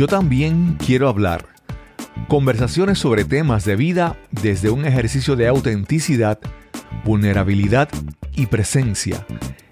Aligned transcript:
Yo 0.00 0.06
también 0.06 0.78
quiero 0.78 1.10
hablar. 1.10 1.44
Conversaciones 2.26 2.98
sobre 2.98 3.26
temas 3.26 3.66
de 3.66 3.76
vida 3.76 4.16
desde 4.30 4.70
un 4.70 4.86
ejercicio 4.86 5.36
de 5.36 5.46
autenticidad, 5.46 6.38
vulnerabilidad 7.04 7.90
y 8.34 8.46
presencia, 8.46 9.26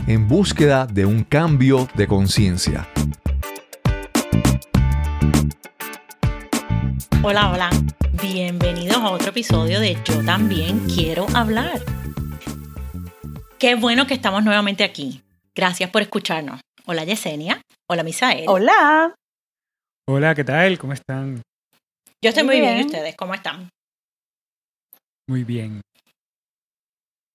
en 0.07 0.29
búsqueda 0.29 0.85
de 0.85 1.07
un 1.07 1.25
cambio 1.25 1.89
de 1.95 2.07
conciencia. 2.07 2.87
Hola, 7.23 7.51
hola. 7.51 7.71
Bienvenidos 8.21 8.99
a 8.99 9.09
otro 9.09 9.31
episodio 9.31 9.81
de 9.81 9.97
Yo 10.05 10.23
también 10.27 10.81
quiero 10.95 11.27
hablar. 11.33 11.81
Qué 13.59 13.77
bueno 13.77 14.07
que 14.07 14.13
estamos 14.13 14.45
nuevamente 14.45 14.85
aquí. 14.85 15.23
Gracias 15.55 15.89
por 15.89 16.03
escucharnos. 16.03 16.61
Hola 16.85 17.05
Yesenia. 17.05 17.63
Hola 17.89 18.03
Misael. 18.03 18.45
Hola. 18.47 19.15
Hola, 20.11 20.35
¿qué 20.35 20.43
tal? 20.43 20.79
¿Cómo 20.79 20.95
están? 20.95 21.43
Yo 22.25 22.31
estoy 22.31 22.43
muy 22.43 22.61
bien. 22.61 22.79
¿Y 22.79 22.87
ustedes 22.87 23.15
cómo 23.15 23.35
están? 23.35 23.69
Muy 25.29 25.45
bien. 25.45 25.83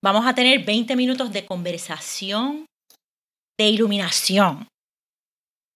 Vamos 0.04 0.26
a 0.26 0.34
tener 0.34 0.66
20 0.66 0.96
minutos 0.96 1.32
de 1.32 1.46
conversación, 1.46 2.66
de 3.60 3.68
iluminación. 3.68 4.68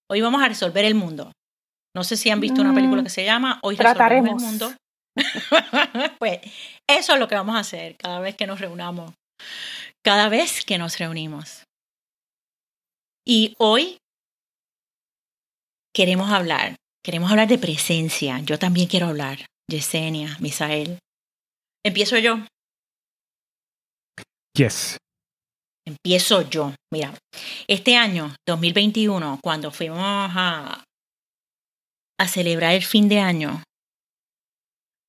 Hoy 0.09 0.21
vamos 0.21 0.41
a 0.41 0.47
resolver 0.47 0.85
el 0.85 0.95
mundo. 0.95 1.31
No 1.95 2.03
sé 2.03 2.17
si 2.17 2.31
han 2.31 2.39
visto 2.39 2.61
una 2.61 2.73
película 2.73 3.03
que 3.03 3.11
se 3.11 3.23
llama 3.23 3.59
Hoy 3.61 3.75
resolvemos 3.75 4.41
el 4.41 4.47
mundo. 4.47 4.73
pues 6.17 6.39
eso 6.89 7.13
es 7.13 7.19
lo 7.19 7.27
que 7.27 7.35
vamos 7.35 7.57
a 7.57 7.59
hacer 7.59 7.95
cada 7.95 8.19
vez 8.19 8.35
que 8.35 8.47
nos 8.47 8.59
reunamos. 8.59 9.13
Cada 10.03 10.29
vez 10.29 10.65
que 10.65 10.79
nos 10.79 10.97
reunimos. 10.97 11.61
Y 13.23 13.53
hoy 13.59 13.99
queremos 15.93 16.31
hablar 16.31 16.75
Queremos 17.07 17.31
hablar 17.31 17.47
de 17.47 17.57
presencia. 17.57 18.41
Yo 18.41 18.59
también 18.59 18.89
quiero 18.89 19.05
hablar. 19.05 19.45
Yesenia, 19.71 20.35
Misael. 20.41 20.99
Empiezo 21.81 22.17
yo. 22.17 22.45
Yes. 24.53 24.97
Empiezo 25.87 26.41
yo. 26.49 26.73
Mira, 26.91 27.17
este 27.69 27.95
año, 27.95 28.35
2021, 28.45 29.39
cuando 29.41 29.71
fuimos 29.71 30.01
a, 30.01 30.83
a 32.19 32.27
celebrar 32.27 32.75
el 32.75 32.83
fin 32.83 33.07
de 33.07 33.21
año, 33.21 33.63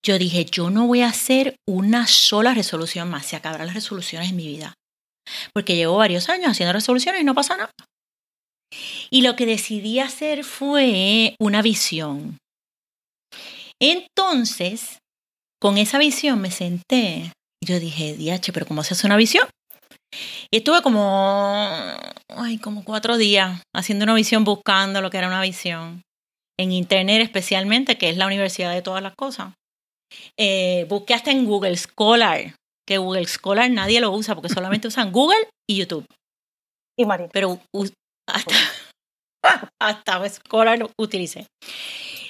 yo 0.07 0.21
dije, 0.21 0.45
yo 0.45 0.71
no 0.71 0.87
voy 0.87 1.01
a 1.01 1.09
hacer 1.09 1.57
una 1.67 2.07
sola 2.07 2.55
resolución 2.55 3.11
más. 3.11 3.27
Se 3.27 3.35
acabarán 3.35 3.67
las 3.67 3.75
resoluciones 3.75 4.31
en 4.31 4.37
mi 4.37 4.47
vida. 4.47 4.73
Porque 5.53 5.75
llevo 5.75 5.97
varios 5.97 6.29
años 6.29 6.53
haciendo 6.53 6.73
resoluciones 6.73 7.23
y 7.23 7.25
no 7.25 7.35
pasa 7.35 7.57
nada. 7.57 7.73
Y 9.11 9.23
lo 9.23 9.37
que 9.37 9.47
decidí 9.47 10.01
hacer 10.01 10.45
fue 10.45 11.35
una 11.41 11.63
visión. 11.63 12.39
Entonces, 13.81 14.99
con 15.61 15.79
esa 15.79 15.99
visión 15.99 16.41
me 16.41 16.51
senté 16.51 17.33
y 17.61 17.67
yo 17.67 17.81
dije, 17.81 18.15
diache, 18.15 18.53
pero 18.53 18.67
¿cómo 18.67 18.85
se 18.85 18.95
hace 18.95 19.07
una 19.07 19.17
visión? 19.17 19.49
Y 20.51 20.59
estuve 20.59 20.83
como, 20.83 21.69
ay, 22.29 22.59
como 22.59 22.85
cuatro 22.85 23.17
días 23.17 23.63
haciendo 23.75 24.05
una 24.05 24.15
visión, 24.15 24.45
buscando 24.45 25.01
lo 25.01 25.11
que 25.11 25.19
era 25.19 25.29
una 25.29 25.43
visión. 25.43 26.03
En 26.59 26.73
Internet 26.73 27.23
especialmente, 27.23 27.99
que 27.99 28.11
es 28.11 28.17
la 28.17 28.27
universidad 28.27 28.73
de 28.73 28.83
todas 28.83 29.03
las 29.03 29.15
cosas. 29.15 29.55
Eh, 30.39 30.87
busqué 30.89 31.15
hasta 31.15 31.31
en 31.31 31.45
Google 31.45 31.77
Scholar, 31.77 32.55
que 32.87 32.99
Google 32.99 33.27
Scholar 33.27 33.71
nadie 33.71 34.01
lo 34.01 34.11
usa 34.11 34.35
porque 34.35 34.49
solamente 34.49 34.89
usan 34.89 35.13
Google 35.13 35.49
y 35.69 35.77
YouTube. 35.77 36.07
Y 36.99 37.05
María. 37.05 37.29
Pero 37.33 37.61
hasta, 38.29 38.55
hasta 39.81 40.27
escuela 40.27 40.77
lo 40.77 40.91
utilicé. 40.99 41.47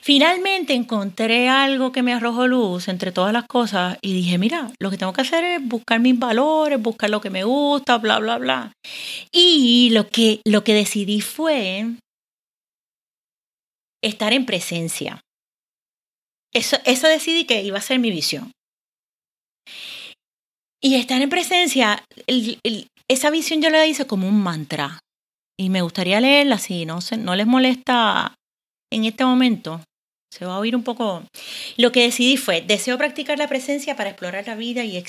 Finalmente 0.02 0.72
encontré 0.72 1.50
algo 1.50 1.92
que 1.92 2.02
me 2.02 2.14
arrojó 2.14 2.46
luz 2.46 2.88
entre 2.88 3.12
todas 3.12 3.32
las 3.32 3.44
cosas 3.46 3.98
y 4.00 4.14
dije, 4.14 4.38
mira, 4.38 4.70
lo 4.80 4.90
que 4.90 4.96
tengo 4.96 5.12
que 5.12 5.20
hacer 5.20 5.44
es 5.44 5.68
buscar 5.68 6.00
mis 6.00 6.18
valores, 6.18 6.80
buscar 6.80 7.10
lo 7.10 7.20
que 7.20 7.28
me 7.28 7.44
gusta, 7.44 7.98
bla, 7.98 8.18
bla, 8.18 8.38
bla. 8.38 8.72
Y 9.30 9.90
lo 9.90 10.08
que, 10.08 10.40
lo 10.46 10.64
que 10.64 10.72
decidí 10.72 11.20
fue 11.20 11.84
estar 14.02 14.32
en 14.32 14.46
presencia. 14.46 15.20
Eso, 16.54 16.78
eso 16.86 17.06
decidí 17.06 17.44
que 17.44 17.62
iba 17.62 17.76
a 17.76 17.82
ser 17.82 17.98
mi 17.98 18.10
visión. 18.10 18.52
Y 20.80 20.94
estar 20.94 21.20
en 21.20 21.28
presencia, 21.28 22.02
esa 23.08 23.28
visión 23.28 23.60
yo 23.60 23.68
la 23.68 23.86
hice 23.86 24.06
como 24.06 24.26
un 24.26 24.40
mantra 24.40 25.00
y 25.58 25.70
me 25.70 25.82
gustaría 25.82 26.20
leerla 26.20 26.58
si 26.58 26.86
no, 26.86 27.00
se, 27.00 27.16
no 27.16 27.34
les 27.34 27.46
molesta 27.46 28.34
en 28.92 29.04
este 29.04 29.24
momento. 29.24 29.80
Se 30.32 30.44
va 30.44 30.54
a 30.54 30.58
oír 30.58 30.76
un 30.76 30.84
poco. 30.84 31.24
Lo 31.76 31.90
que 31.90 32.02
decidí 32.02 32.36
fue, 32.36 32.60
deseo 32.60 32.98
practicar 32.98 33.38
la 33.38 33.48
presencia 33.48 33.96
para 33.96 34.10
explorar 34.10 34.46
la 34.46 34.56
vida 34.56 34.84
y 34.84 35.02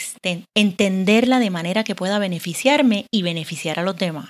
entenderla 0.55 1.39
de 1.39 1.49
manera 1.49 1.83
que 1.83 1.95
pueda 1.95 2.19
beneficiarme 2.19 3.05
y 3.13 3.21
beneficiar 3.21 3.79
a 3.79 3.83
los 3.83 3.97
demás. 3.97 4.29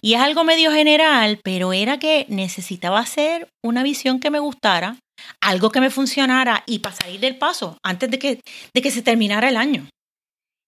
Y 0.00 0.14
es 0.14 0.20
algo 0.20 0.44
medio 0.44 0.72
general, 0.72 1.40
pero 1.44 1.72
era 1.72 1.98
que 1.98 2.24
necesitaba 2.28 3.00
hacer 3.00 3.48
una 3.62 3.82
visión 3.82 4.18
que 4.18 4.30
me 4.30 4.38
gustara, 4.38 4.96
algo 5.42 5.70
que 5.70 5.80
me 5.80 5.90
funcionara 5.90 6.62
y 6.66 6.78
para 6.78 6.96
salir 6.96 7.20
del 7.20 7.36
paso 7.36 7.76
antes 7.84 8.10
de 8.10 8.18
que, 8.18 8.40
de 8.74 8.82
que 8.82 8.90
se 8.90 9.02
terminara 9.02 9.50
el 9.50 9.56
año. 9.56 9.88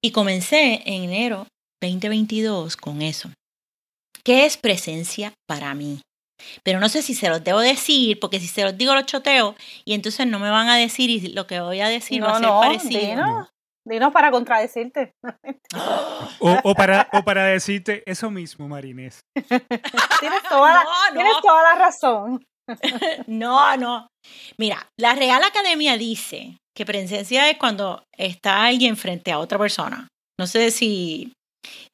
Y 0.02 0.10
comencé 0.10 0.82
en 0.84 1.04
enero 1.04 1.46
2022 1.80 2.76
con 2.76 3.00
eso. 3.00 3.30
¿Qué 4.24 4.44
es 4.44 4.56
presencia 4.56 5.32
para 5.46 5.74
mí? 5.74 6.00
Pero 6.62 6.80
no 6.80 6.88
sé 6.88 7.02
si 7.02 7.14
se 7.14 7.28
los 7.28 7.44
debo 7.44 7.60
decir, 7.60 8.18
porque 8.18 8.40
si 8.40 8.46
se 8.46 8.64
los 8.64 8.76
digo 8.76 8.94
los 8.94 9.06
choteo 9.06 9.54
y 9.84 9.94
entonces 9.94 10.26
no 10.26 10.38
me 10.38 10.50
van 10.50 10.68
a 10.68 10.76
decir 10.76 11.10
y 11.10 11.20
lo 11.28 11.46
que 11.46 11.60
voy 11.60 11.80
a 11.80 11.88
decir 11.88 12.22
va 12.22 12.36
a 12.36 12.38
ser 12.38 12.48
parecido. 12.48 13.48
Dinos, 13.84 14.12
para 14.12 14.30
contradecirte. 14.30 15.14
o, 16.40 16.74
para, 16.74 17.08
o 17.12 17.22
para 17.22 17.44
decirte 17.44 18.02
eso 18.06 18.30
mismo, 18.30 18.68
Marinés. 18.68 19.20
tienes, 20.20 20.42
toda 20.48 20.74
la, 20.74 20.84
tienes 21.14 21.32
toda 21.42 21.62
la 21.62 21.74
razón. 21.76 22.44
no, 23.26 23.76
no. 23.76 24.08
Mira, 24.58 24.86
la 24.98 25.14
Real 25.14 25.42
Academia 25.42 25.96
dice 25.96 26.58
que 26.76 26.84
presencia 26.84 27.48
es 27.48 27.56
cuando 27.56 28.04
está 28.16 28.64
alguien 28.64 28.96
frente 28.96 29.32
a 29.32 29.38
otra 29.38 29.58
persona. 29.58 30.08
No 30.38 30.46
sé 30.46 30.70
si 30.70 31.32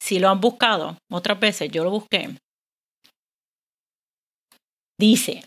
si 0.00 0.18
lo 0.18 0.28
han 0.28 0.40
buscado 0.40 0.98
otras 1.10 1.38
veces, 1.40 1.70
yo 1.70 1.84
lo 1.84 1.90
busqué. 1.90 2.36
Dice, 4.98 5.42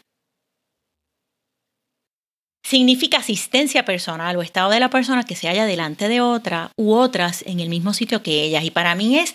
significa 2.70 3.18
asistencia 3.18 3.84
personal 3.84 4.36
o 4.38 4.44
estado 4.44 4.70
de 4.70 4.80
la 4.80 4.92
persona 4.92 5.24
que 5.24 5.36
se 5.36 5.48
halla 5.48 5.66
delante 5.66 6.08
de 6.08 6.22
otra 6.22 6.72
u 6.78 6.94
otras 6.94 7.44
en 7.48 7.60
el 7.60 7.70
mismo 7.70 7.94
sitio 7.96 8.22
que 8.22 8.44
ellas. 8.44 8.64
Y 8.64 8.70
para 8.70 8.94
mí 8.94 9.18
es 9.18 9.34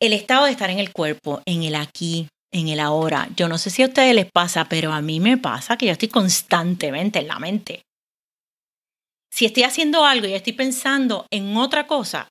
el 0.00 0.12
estado 0.12 0.46
de 0.46 0.50
estar 0.50 0.68
en 0.68 0.80
el 0.80 0.92
cuerpo, 0.92 1.40
en 1.46 1.62
el 1.62 1.76
aquí, 1.76 2.26
en 2.52 2.66
el 2.66 2.80
ahora. 2.80 3.28
Yo 3.36 3.48
no 3.48 3.56
sé 3.56 3.70
si 3.70 3.82
a 3.82 3.86
ustedes 3.86 4.14
les 4.16 4.26
pasa, 4.32 4.64
pero 4.68 4.92
a 4.92 5.00
mí 5.00 5.20
me 5.20 5.38
pasa 5.38 5.76
que 5.76 5.86
yo 5.86 5.92
estoy 5.92 6.08
constantemente 6.08 7.20
en 7.20 7.28
la 7.28 7.38
mente. 7.38 7.82
Si 9.32 9.46
estoy 9.46 9.62
haciendo 9.62 10.04
algo 10.04 10.26
y 10.26 10.34
estoy 10.34 10.52
pensando 10.52 11.26
en 11.30 11.56
otra 11.56 11.86
cosa, 11.86 12.28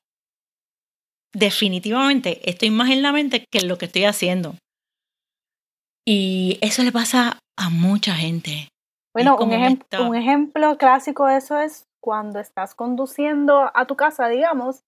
definitivamente 1.33 2.49
estoy 2.49 2.71
más 2.71 2.89
en 2.89 3.01
la 3.01 3.11
mente 3.11 3.45
que 3.51 3.59
en 3.59 3.67
lo 3.67 3.77
que 3.77 3.85
estoy 3.85 4.05
haciendo. 4.05 4.55
Y 6.05 6.57
eso 6.61 6.83
le 6.83 6.91
pasa 6.91 7.39
a 7.57 7.69
mucha 7.69 8.15
gente. 8.15 8.69
Bueno, 9.13 9.37
un, 9.37 9.51
un 9.99 10.15
ejemplo 10.15 10.77
clásico 10.77 11.27
de 11.27 11.37
eso 11.37 11.59
es 11.59 11.85
cuando 12.01 12.39
estás 12.39 12.75
conduciendo 12.75 13.69
a 13.73 13.85
tu 13.85 13.95
casa, 13.95 14.27
digamos, 14.29 14.83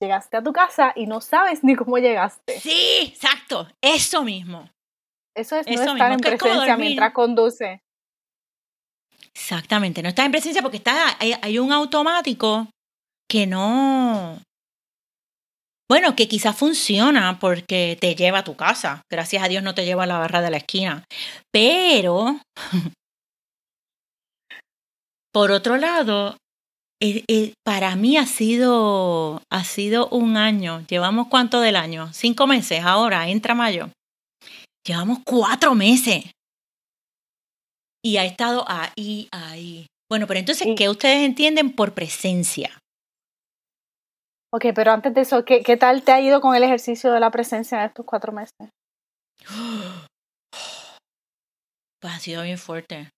llegaste 0.00 0.36
a 0.36 0.42
tu 0.42 0.52
casa 0.52 0.92
y 0.94 1.06
no 1.06 1.20
sabes 1.20 1.64
ni 1.64 1.74
cómo 1.74 1.98
llegaste. 1.98 2.60
Sí, 2.60 3.12
exacto, 3.12 3.68
eso 3.80 4.22
mismo. 4.22 4.68
Eso 5.34 5.56
es 5.56 5.66
no 5.66 5.94
estar 5.94 6.12
en 6.12 6.20
presencia 6.20 6.76
mientras 6.76 7.12
conduce. 7.12 7.80
Exactamente, 9.34 10.02
no 10.02 10.10
estás 10.10 10.26
en 10.26 10.32
presencia 10.32 10.62
porque 10.62 10.76
está, 10.76 11.16
hay 11.18 11.58
un 11.58 11.72
automático 11.72 12.68
que 13.28 13.46
no, 13.46 14.38
bueno, 15.92 16.16
que 16.16 16.26
quizás 16.26 16.56
funciona 16.56 17.38
porque 17.38 17.98
te 18.00 18.14
lleva 18.14 18.38
a 18.38 18.44
tu 18.44 18.56
casa. 18.56 19.02
Gracias 19.10 19.42
a 19.42 19.48
Dios 19.48 19.62
no 19.62 19.74
te 19.74 19.84
lleva 19.84 20.04
a 20.04 20.06
la 20.06 20.18
barra 20.18 20.40
de 20.40 20.50
la 20.50 20.56
esquina. 20.56 21.04
Pero, 21.52 22.40
por 25.34 25.50
otro 25.50 25.76
lado, 25.76 26.38
eh, 26.98 27.24
eh, 27.28 27.52
para 27.62 27.94
mí 27.94 28.16
ha 28.16 28.24
sido, 28.24 29.42
ha 29.52 29.64
sido 29.64 30.08
un 30.08 30.38
año. 30.38 30.82
¿Llevamos 30.88 31.26
cuánto 31.28 31.60
del 31.60 31.76
año? 31.76 32.10
Cinco 32.14 32.46
meses 32.46 32.82
ahora, 32.82 33.28
entra 33.28 33.54
mayo. 33.54 33.90
Llevamos 34.86 35.18
cuatro 35.26 35.74
meses. 35.74 36.24
Y 38.02 38.16
ha 38.16 38.24
estado 38.24 38.64
ahí, 38.66 39.28
ahí. 39.30 39.88
Bueno, 40.10 40.26
pero 40.26 40.40
entonces, 40.40 40.68
¿qué 40.74 40.88
ustedes 40.88 41.22
entienden 41.22 41.70
por 41.70 41.92
presencia? 41.92 42.81
Ok, 44.54 44.66
pero 44.74 44.92
antes 44.92 45.14
de 45.14 45.22
eso, 45.22 45.44
¿qué, 45.44 45.62
¿qué 45.62 45.76
tal 45.78 46.02
te 46.02 46.12
ha 46.12 46.20
ido 46.20 46.40
con 46.40 46.54
el 46.54 46.62
ejercicio 46.62 47.10
de 47.12 47.20
la 47.20 47.30
presencia 47.30 47.78
en 47.78 47.86
estos 47.88 48.04
cuatro 48.06 48.32
meses? 48.32 48.70
Pues 52.00 52.14
ha 52.14 52.18
sido 52.18 52.42
bien 52.42 52.58
fuerte. 52.58 53.10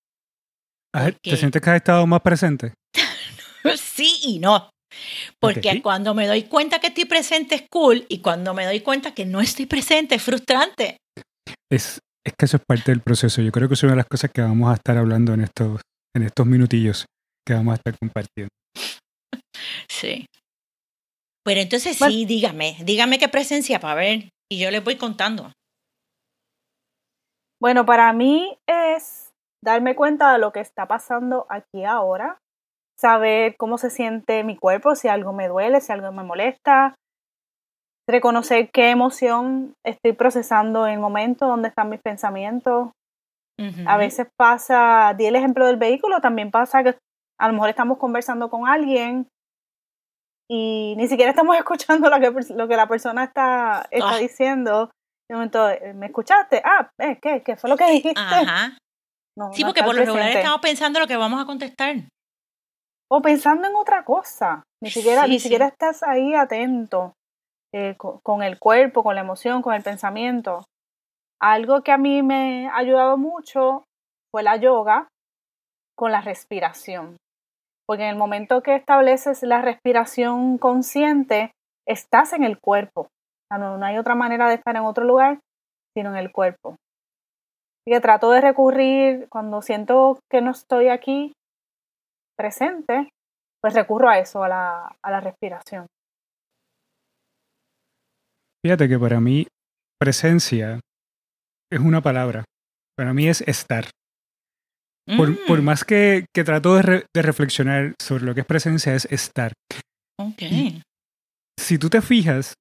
¿Te 1.22 1.36
sientes 1.38 1.62
que 1.62 1.70
has 1.70 1.76
estado 1.76 2.06
más 2.06 2.20
presente? 2.20 2.74
sí 3.78 4.18
y 4.24 4.38
no. 4.38 4.68
Porque 5.40 5.80
cuando 5.80 6.12
me 6.12 6.26
doy 6.26 6.42
cuenta 6.42 6.80
que 6.80 6.88
estoy 6.88 7.06
presente 7.06 7.54
es 7.54 7.64
cool 7.70 8.04
y 8.10 8.20
cuando 8.20 8.52
me 8.52 8.66
doy 8.66 8.80
cuenta 8.80 9.14
que 9.14 9.24
no 9.24 9.40
estoy 9.40 9.64
presente 9.64 10.16
es 10.16 10.22
frustrante. 10.22 10.98
Es, 11.72 11.98
es 12.26 12.34
que 12.38 12.44
eso 12.44 12.58
es 12.58 12.62
parte 12.68 12.90
del 12.92 13.00
proceso. 13.00 13.40
Yo 13.40 13.52
creo 13.52 13.68
que 13.68 13.74
es 13.74 13.82
una 13.82 13.92
de 13.92 13.96
las 13.96 14.06
cosas 14.06 14.30
que 14.30 14.42
vamos 14.42 14.70
a 14.70 14.74
estar 14.74 14.98
hablando 14.98 15.32
en 15.32 15.40
estos, 15.40 15.80
en 16.14 16.22
estos 16.22 16.44
minutillos 16.44 17.06
que 17.46 17.54
vamos 17.54 17.72
a 17.72 17.76
estar 17.76 17.98
compartiendo. 17.98 18.50
Sí. 19.88 20.26
Pero 21.44 21.60
entonces 21.60 21.98
sí, 21.98 22.24
dígame, 22.24 22.76
dígame 22.84 23.18
qué 23.18 23.28
presencia 23.28 23.78
para 23.78 23.94
ver 23.94 24.30
y 24.50 24.58
yo 24.58 24.70
les 24.70 24.82
voy 24.82 24.96
contando. 24.96 25.52
Bueno, 27.60 27.84
para 27.84 28.12
mí 28.12 28.58
es 28.66 29.32
darme 29.62 29.94
cuenta 29.94 30.32
de 30.32 30.38
lo 30.38 30.52
que 30.52 30.60
está 30.60 30.86
pasando 30.86 31.46
aquí 31.48 31.84
ahora, 31.84 32.38
saber 32.98 33.56
cómo 33.56 33.78
se 33.78 33.90
siente 33.90 34.44
mi 34.44 34.56
cuerpo, 34.56 34.94
si 34.94 35.08
algo 35.08 35.32
me 35.32 35.48
duele, 35.48 35.80
si 35.80 35.92
algo 35.92 36.12
me 36.12 36.24
molesta, 36.24 36.94
reconocer 38.08 38.70
qué 38.70 38.90
emoción 38.90 39.74
estoy 39.84 40.12
procesando 40.12 40.86
en 40.86 40.94
el 40.94 41.00
momento, 41.00 41.46
dónde 41.46 41.68
están 41.68 41.90
mis 41.90 42.00
pensamientos. 42.00 42.90
A 43.86 43.96
veces 43.96 44.26
pasa, 44.36 45.14
di 45.16 45.26
el 45.26 45.36
ejemplo 45.36 45.64
del 45.66 45.76
vehículo, 45.76 46.20
también 46.20 46.50
pasa 46.50 46.82
que 46.82 46.96
a 47.38 47.46
lo 47.46 47.54
mejor 47.54 47.70
estamos 47.70 47.98
conversando 47.98 48.50
con 48.50 48.66
alguien 48.66 49.28
y 50.54 50.94
ni 50.96 51.08
siquiera 51.08 51.30
estamos 51.30 51.56
escuchando 51.58 52.08
lo 52.08 52.20
que, 52.20 52.54
lo 52.54 52.68
que 52.68 52.76
la 52.76 52.86
persona 52.86 53.24
está, 53.24 53.86
está 53.90 54.16
diciendo. 54.16 54.90
De 55.28 55.34
momento, 55.34 55.68
eh, 55.68 55.94
¿me 55.94 56.06
escuchaste? 56.06 56.60
Ah, 56.64 56.90
eh, 56.98 57.18
¿qué? 57.20 57.42
¿Qué 57.42 57.56
fue 57.56 57.70
lo 57.70 57.76
que 57.76 57.90
dijiste? 57.90 58.20
Ajá. 58.20 58.76
sí, 59.52 59.64
porque 59.64 59.82
por 59.82 59.94
lo 59.94 60.04
regular 60.04 60.28
estamos 60.28 60.60
pensando 60.60 61.00
lo 61.00 61.06
que 61.06 61.16
vamos 61.16 61.42
a 61.42 61.46
contestar. 61.46 61.96
O 63.10 63.22
pensando 63.22 63.66
en 63.66 63.74
otra 63.74 64.04
cosa. 64.04 64.62
Ni 64.82 64.90
siquiera, 64.90 65.26
ni 65.26 65.40
siquiera 65.40 65.66
estás 65.66 66.02
ahí 66.02 66.34
atento 66.34 67.14
eh, 67.72 67.96
con, 67.96 68.42
el 68.42 68.58
cuerpo, 68.58 69.02
con 69.02 69.14
la 69.14 69.22
emoción, 69.22 69.62
con 69.62 69.74
el 69.74 69.82
pensamiento. 69.82 70.64
Algo 71.40 71.82
que 71.82 71.92
a 71.92 71.98
mí 71.98 72.22
me 72.22 72.68
ha 72.68 72.76
ayudado 72.76 73.16
mucho 73.16 73.84
fue 74.30 74.42
la 74.42 74.56
yoga 74.56 75.08
con 75.96 76.12
la 76.12 76.20
respiración. 76.20 77.16
Porque 77.86 78.04
en 78.04 78.10
el 78.10 78.16
momento 78.16 78.62
que 78.62 78.74
estableces 78.74 79.42
la 79.42 79.60
respiración 79.60 80.58
consciente, 80.58 81.52
estás 81.86 82.32
en 82.32 82.44
el 82.44 82.58
cuerpo. 82.58 83.08
no, 83.50 83.84
hay 83.84 83.98
otra 83.98 84.14
manera 84.14 84.48
de 84.48 84.54
estar 84.54 84.74
en 84.76 84.82
otro 84.82 85.04
lugar 85.04 85.38
sino 85.96 86.10
en 86.10 86.16
el 86.16 86.32
cuerpo. 86.32 86.70
Así 86.70 87.94
que 87.94 88.00
trato 88.00 88.30
de 88.30 88.40
recurrir 88.40 89.28
cuando 89.28 89.62
siento 89.62 90.18
que 90.30 90.40
no 90.40 90.50
estoy 90.50 90.88
aquí 90.88 91.32
presente, 92.36 93.10
pues 93.60 93.74
recurro 93.74 94.08
a 94.08 94.18
eso, 94.18 94.42
a 94.42 94.48
la, 94.48 94.96
a 95.02 95.10
la 95.10 95.20
respiración. 95.20 95.86
Fíjate 98.64 98.88
que 98.88 98.98
para 98.98 99.20
mí 99.20 99.46
presencia 100.00 100.80
es 101.70 101.80
una 101.80 102.00
palabra. 102.00 102.44
Para 102.96 103.12
mí 103.12 103.28
es 103.28 103.42
estar. 103.42 103.84
Por, 105.06 105.60
mm. 105.60 105.64
más 105.64 105.84
que, 105.84 106.26
que 106.34 106.44
trato 106.44 106.76
de, 106.76 107.04
reflexionar 107.14 107.94
sobre 108.00 108.24
lo 108.24 108.34
que 108.34 108.40
es 108.40 108.46
presencia, 108.46 108.94
es 108.94 109.04
estar. 109.06 109.52
Ok. 110.18 110.42
si 111.60 111.78
tú 111.78 111.90
te 111.90 112.00
fijas 112.00 112.54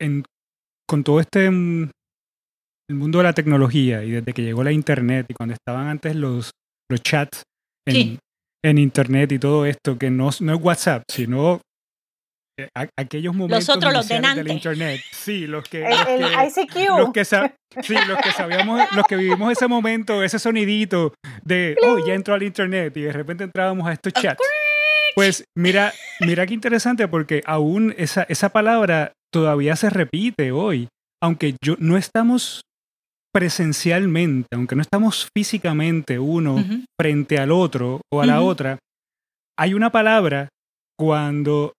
en, 0.00 0.24
con 0.86 1.02
todo 1.02 1.20
este 1.20 1.50
mm, 1.50 1.90
el 2.90 2.96
mundo 2.96 3.18
de 3.18 3.24
la 3.24 3.32
tecnología 3.32 4.04
y 4.04 4.10
desde 4.10 4.32
que 4.32 4.42
llegó 4.42 4.62
la 4.62 4.72
internet 4.72 5.26
y 5.28 5.34
cuando 5.34 5.54
estaban 5.54 5.88
antes 5.88 6.14
los, 6.14 6.50
los 6.90 7.02
chats 7.02 7.42
en, 7.86 8.18
en 8.64 8.78
internet 8.78 9.32
y 9.32 9.38
todo 9.38 9.66
esto, 9.66 9.98
que 9.98 10.10
no, 10.10 10.30
no 10.40 10.54
es 10.54 10.62
WhatsApp, 10.62 11.02
sino 11.10 11.60
aquellos 12.96 13.34
momentos 13.34 13.66
los 13.68 13.76
otros, 13.76 13.92
los 13.92 14.08
de 14.08 14.20
del 14.20 14.50
internet. 14.50 15.00
Sí, 15.12 15.46
los 15.46 15.64
que, 15.68 15.84
el, 15.84 16.20
los 16.20 16.30
que, 16.30 16.62
ICQ. 16.62 16.98
Los 16.98 17.12
que, 17.12 17.24
sí, 17.24 17.94
los 18.06 18.18
que 18.22 18.32
sabíamos, 18.32 18.80
los 18.94 19.06
que 19.06 19.16
vivimos 19.16 19.52
ese 19.52 19.66
momento, 19.66 20.22
ese 20.22 20.38
sonidito 20.38 21.14
de, 21.44 21.76
oh, 21.82 22.04
ya 22.06 22.14
entró 22.14 22.34
al 22.34 22.42
internet 22.42 22.96
y 22.96 23.02
de 23.02 23.12
repente 23.12 23.44
entrábamos 23.44 23.86
a 23.86 23.92
estos 23.92 24.12
chats. 24.12 24.42
Pues 25.14 25.44
mira, 25.56 25.92
mira 26.20 26.46
qué 26.46 26.54
interesante 26.54 27.08
porque 27.08 27.42
aún 27.44 27.94
esa, 27.98 28.22
esa 28.28 28.50
palabra 28.50 29.12
todavía 29.32 29.76
se 29.76 29.90
repite 29.90 30.52
hoy, 30.52 30.88
aunque 31.22 31.56
yo, 31.62 31.74
no 31.78 31.96
estamos 31.96 32.62
presencialmente, 33.32 34.48
aunque 34.54 34.74
no 34.74 34.82
estamos 34.82 35.28
físicamente 35.36 36.18
uno 36.18 36.64
frente 36.98 37.38
al 37.38 37.52
otro 37.52 38.00
o 38.12 38.22
a 38.22 38.26
la 38.26 38.40
otra, 38.40 38.78
hay 39.58 39.74
una 39.74 39.90
palabra 39.90 40.48
cuando 40.98 41.72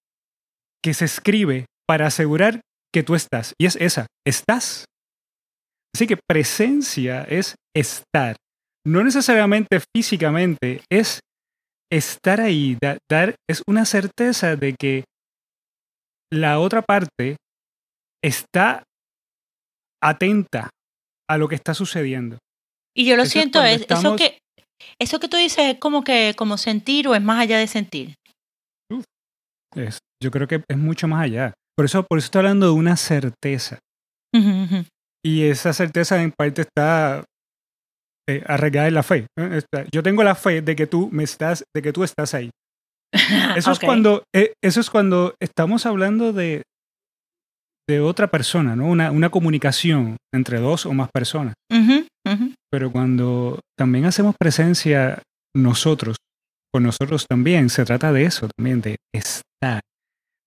que 0.84 0.94
se 0.94 1.06
escribe 1.06 1.66
para 1.88 2.08
asegurar 2.08 2.62
que 2.94 3.04
tú 3.04 3.16
estás. 3.16 3.54
Y 3.60 3.66
es 3.66 3.76
esa, 3.76 4.08
estás. 4.26 4.86
Así 5.96 6.08
que 6.08 6.18
presencia 6.28 7.24
es 7.24 7.56
estar. 7.76 8.36
No 8.86 9.04
necesariamente 9.04 9.80
físicamente, 9.96 10.82
es 10.92 11.20
estar 11.92 12.40
ahí, 12.40 12.78
dar, 13.10 13.36
es 13.50 13.64
una 13.68 13.86
certeza 13.86 14.56
de 14.56 14.76
que 14.80 15.04
la 16.32 16.60
otra 16.60 16.82
parte 16.82 17.38
está 18.24 18.84
atenta 20.02 20.70
a 21.28 21.38
lo 21.38 21.48
que 21.48 21.56
está 21.56 21.74
sucediendo. 21.74 22.38
Y 22.96 23.06
yo 23.06 23.18
lo 23.18 23.26
siento, 23.26 23.64
es, 23.64 23.86
eso 23.90 24.16
que 24.16 24.38
eso 25.00 25.20
que 25.20 25.28
tú 25.28 25.38
dices 25.38 25.74
es 25.74 25.80
como 25.80 26.04
que 26.04 26.34
como 26.38 26.58
sentir 26.58 27.08
o 27.08 27.16
es 27.16 27.22
más 27.22 27.40
allá 27.40 27.58
de 27.58 27.68
sentir. 27.68 28.16
es, 29.76 30.00
yo 30.22 30.32
creo 30.32 30.48
que 30.48 30.64
es 30.68 30.78
mucho 30.78 31.08
más 31.08 31.24
allá. 31.24 31.54
Por 31.76 31.86
eso, 31.86 32.04
por 32.04 32.18
eso 32.18 32.26
estoy 32.26 32.40
hablando 32.40 32.68
de 32.68 32.74
una 32.74 32.98
certeza. 32.98 33.80
Y 35.24 35.44
esa 35.44 35.74
certeza 35.74 36.22
en 36.22 36.32
parte 36.32 36.62
está 36.62 37.24
eh, 38.30 38.44
arraigada 38.46 38.88
en 38.88 38.94
la 38.94 39.04
fe. 39.04 39.28
Yo 39.92 40.04
tengo 40.04 40.24
la 40.24 40.36
fe 40.36 40.62
de 40.62 40.76
que 40.76 40.88
tú 40.88 41.10
me 41.12 41.24
estás, 41.24 41.64
de 41.76 41.82
que 41.82 41.94
tú 41.94 42.04
estás 42.04 42.34
ahí. 42.34 42.50
Eso 43.56 43.72
es 43.72 43.80
cuando, 43.80 44.24
eh, 44.36 44.54
eso 44.64 44.80
es 44.80 44.90
cuando 44.92 45.34
estamos 45.42 45.88
hablando 45.88 46.32
de, 46.32 46.62
de 47.90 48.00
otra 48.02 48.28
persona, 48.28 48.76
¿no? 48.76 48.86
Una, 48.86 49.10
una 49.10 49.32
comunicación 49.32 50.18
entre 50.32 50.60
dos 50.60 50.86
o 50.86 50.94
más 50.94 51.10
personas. 51.12 51.56
Pero 52.72 52.92
cuando 52.92 53.60
también 53.76 54.06
hacemos 54.06 54.36
presencia 54.40 55.24
nosotros, 55.56 56.18
con 56.72 56.84
nosotros 56.84 57.26
también, 57.28 57.70
se 57.70 57.84
trata 57.84 58.14
de 58.14 58.26
eso 58.26 58.48
también, 58.56 58.82
de 58.82 58.98
estar 59.12 59.82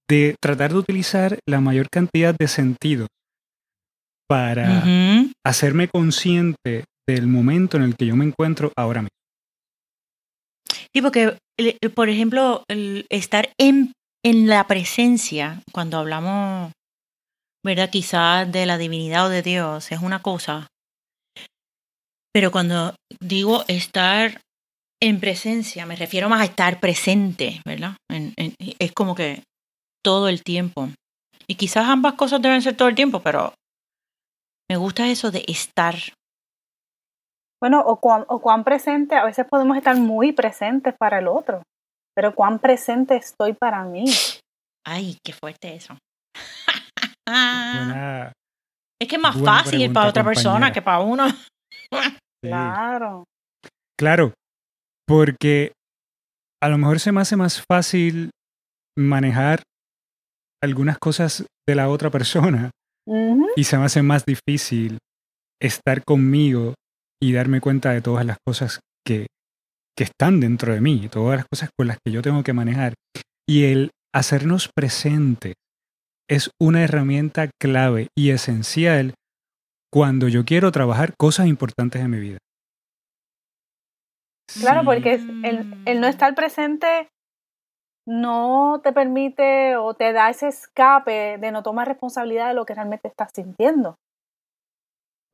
de 0.08 0.36
tratar 0.40 0.72
de 0.72 0.78
utilizar 0.78 1.38
la 1.48 1.60
mayor 1.60 1.88
cantidad 1.90 2.34
de 2.38 2.48
sentidos 2.48 3.08
para 4.28 4.82
hacerme 5.44 5.88
consciente 5.88 6.84
del 7.06 7.26
momento 7.26 7.76
en 7.76 7.82
el 7.82 7.96
que 7.96 8.06
yo 8.06 8.16
me 8.16 8.24
encuentro 8.24 8.72
ahora 8.76 9.02
mismo. 9.02 9.16
Sí, 10.94 11.02
porque, 11.02 11.36
por 11.94 12.08
ejemplo, 12.08 12.64
el 12.68 13.06
estar 13.10 13.50
en, 13.58 13.92
en 14.24 14.46
la 14.46 14.66
presencia, 14.66 15.62
cuando 15.72 15.98
hablamos, 15.98 16.72
¿verdad? 17.64 17.90
Quizás 17.90 18.50
de 18.50 18.66
la 18.66 18.78
divinidad 18.78 19.26
o 19.26 19.28
de 19.28 19.42
Dios, 19.42 19.90
es 19.92 20.00
una 20.00 20.22
cosa. 20.22 20.66
Pero 22.32 22.50
cuando 22.50 22.94
digo 23.20 23.64
estar 23.68 24.40
en 25.02 25.20
presencia, 25.20 25.84
me 25.84 25.96
refiero 25.96 26.28
más 26.28 26.40
a 26.40 26.46
estar 26.46 26.80
presente, 26.80 27.60
¿verdad? 27.66 27.96
es 28.08 28.92
como 28.92 29.14
que 29.14 29.42
todo 30.04 30.28
el 30.28 30.42
tiempo. 30.42 30.88
Y 31.46 31.56
quizás 31.56 31.88
ambas 31.88 32.14
cosas 32.14 32.40
deben 32.40 32.62
ser 32.62 32.76
todo 32.76 32.88
el 32.88 32.94
tiempo, 32.94 33.20
pero 33.20 33.54
me 34.70 34.76
gusta 34.76 35.08
eso 35.08 35.30
de 35.30 35.44
estar. 35.48 35.94
Bueno, 37.60 37.80
o 37.80 37.96
cuán, 38.00 38.24
o 38.28 38.40
cuán 38.40 38.64
presente, 38.64 39.14
a 39.14 39.24
veces 39.24 39.46
podemos 39.48 39.76
estar 39.76 39.96
muy 39.96 40.32
presentes 40.32 40.94
para 40.98 41.18
el 41.18 41.28
otro, 41.28 41.62
pero 42.14 42.34
cuán 42.34 42.58
presente 42.58 43.16
estoy 43.16 43.52
para 43.52 43.84
mí. 43.84 44.04
Ay, 44.84 45.18
qué 45.24 45.32
fuerte 45.32 45.74
eso. 45.74 45.96
es 49.00 49.08
que 49.08 49.16
es 49.16 49.22
más 49.22 49.40
fácil 49.40 49.92
para 49.92 50.08
otra 50.08 50.24
persona 50.24 50.72
que 50.72 50.82
para 50.82 51.00
uno. 51.00 51.26
Claro. 52.44 53.24
Claro, 53.96 54.32
porque 55.06 55.72
a 56.60 56.68
lo 56.68 56.78
mejor 56.78 56.98
se 56.98 57.12
me 57.12 57.20
hace 57.20 57.36
más 57.36 57.62
fácil 57.70 58.30
manejar 58.98 59.62
algunas 60.62 60.98
cosas 60.98 61.44
de 61.68 61.74
la 61.74 61.88
otra 61.88 62.10
persona 62.10 62.70
y 63.56 63.64
se 63.64 63.76
me 63.78 63.84
hace 63.84 64.02
más 64.02 64.24
difícil 64.24 64.98
estar 65.60 66.04
conmigo 66.04 66.74
y 67.20 67.32
darme 67.32 67.60
cuenta 67.60 67.90
de 67.90 68.00
todas 68.00 68.24
las 68.24 68.38
cosas 68.46 68.80
que, 69.04 69.26
que 69.96 70.04
están 70.04 70.40
dentro 70.40 70.72
de 70.72 70.80
mí, 70.80 71.08
todas 71.10 71.36
las 71.36 71.46
cosas 71.46 71.70
con 71.76 71.88
las 71.88 71.98
que 72.04 72.12
yo 72.12 72.22
tengo 72.22 72.42
que 72.42 72.52
manejar. 72.52 72.94
Y 73.46 73.64
el 73.64 73.90
hacernos 74.14 74.70
presentes 74.74 75.54
es 76.28 76.50
una 76.60 76.82
herramienta 76.82 77.50
clave 77.60 78.08
y 78.16 78.30
esencial 78.30 79.14
cuando 79.92 80.28
yo 80.28 80.44
quiero 80.44 80.72
trabajar 80.72 81.14
cosas 81.18 81.46
importantes 81.46 82.00
en 82.00 82.10
mi 82.10 82.18
vida. 82.18 82.38
Claro, 84.60 84.84
porque 84.84 85.14
el, 85.14 85.82
el 85.86 86.00
no 86.00 86.06
estar 86.06 86.34
presente 86.34 87.08
no 88.06 88.80
te 88.82 88.92
permite 88.92 89.76
o 89.76 89.94
te 89.94 90.12
da 90.12 90.30
ese 90.30 90.48
escape 90.48 91.38
de 91.38 91.52
no 91.52 91.62
tomar 91.62 91.86
responsabilidad 91.86 92.48
de 92.48 92.54
lo 92.54 92.66
que 92.66 92.74
realmente 92.74 93.08
estás 93.08 93.30
sintiendo. 93.34 93.96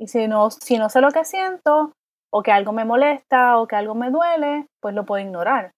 Y 0.01 0.09
si 0.09 0.29
no, 0.29 0.51
si 0.51 0.79
no 0.79 0.89
sé 0.89 1.01
lo 1.01 1.11
que 1.11 1.25
siento, 1.25 1.93
o 2.33 2.43
que 2.43 2.53
algo 2.53 2.73
me 2.73 2.85
molesta, 2.85 3.59
o 3.59 3.67
que 3.67 3.77
algo 3.77 3.95
me 3.95 4.11
duele, 4.11 4.67
pues 4.81 4.95
lo 4.95 5.05
puedo 5.05 5.25
ignorar. 5.25 5.73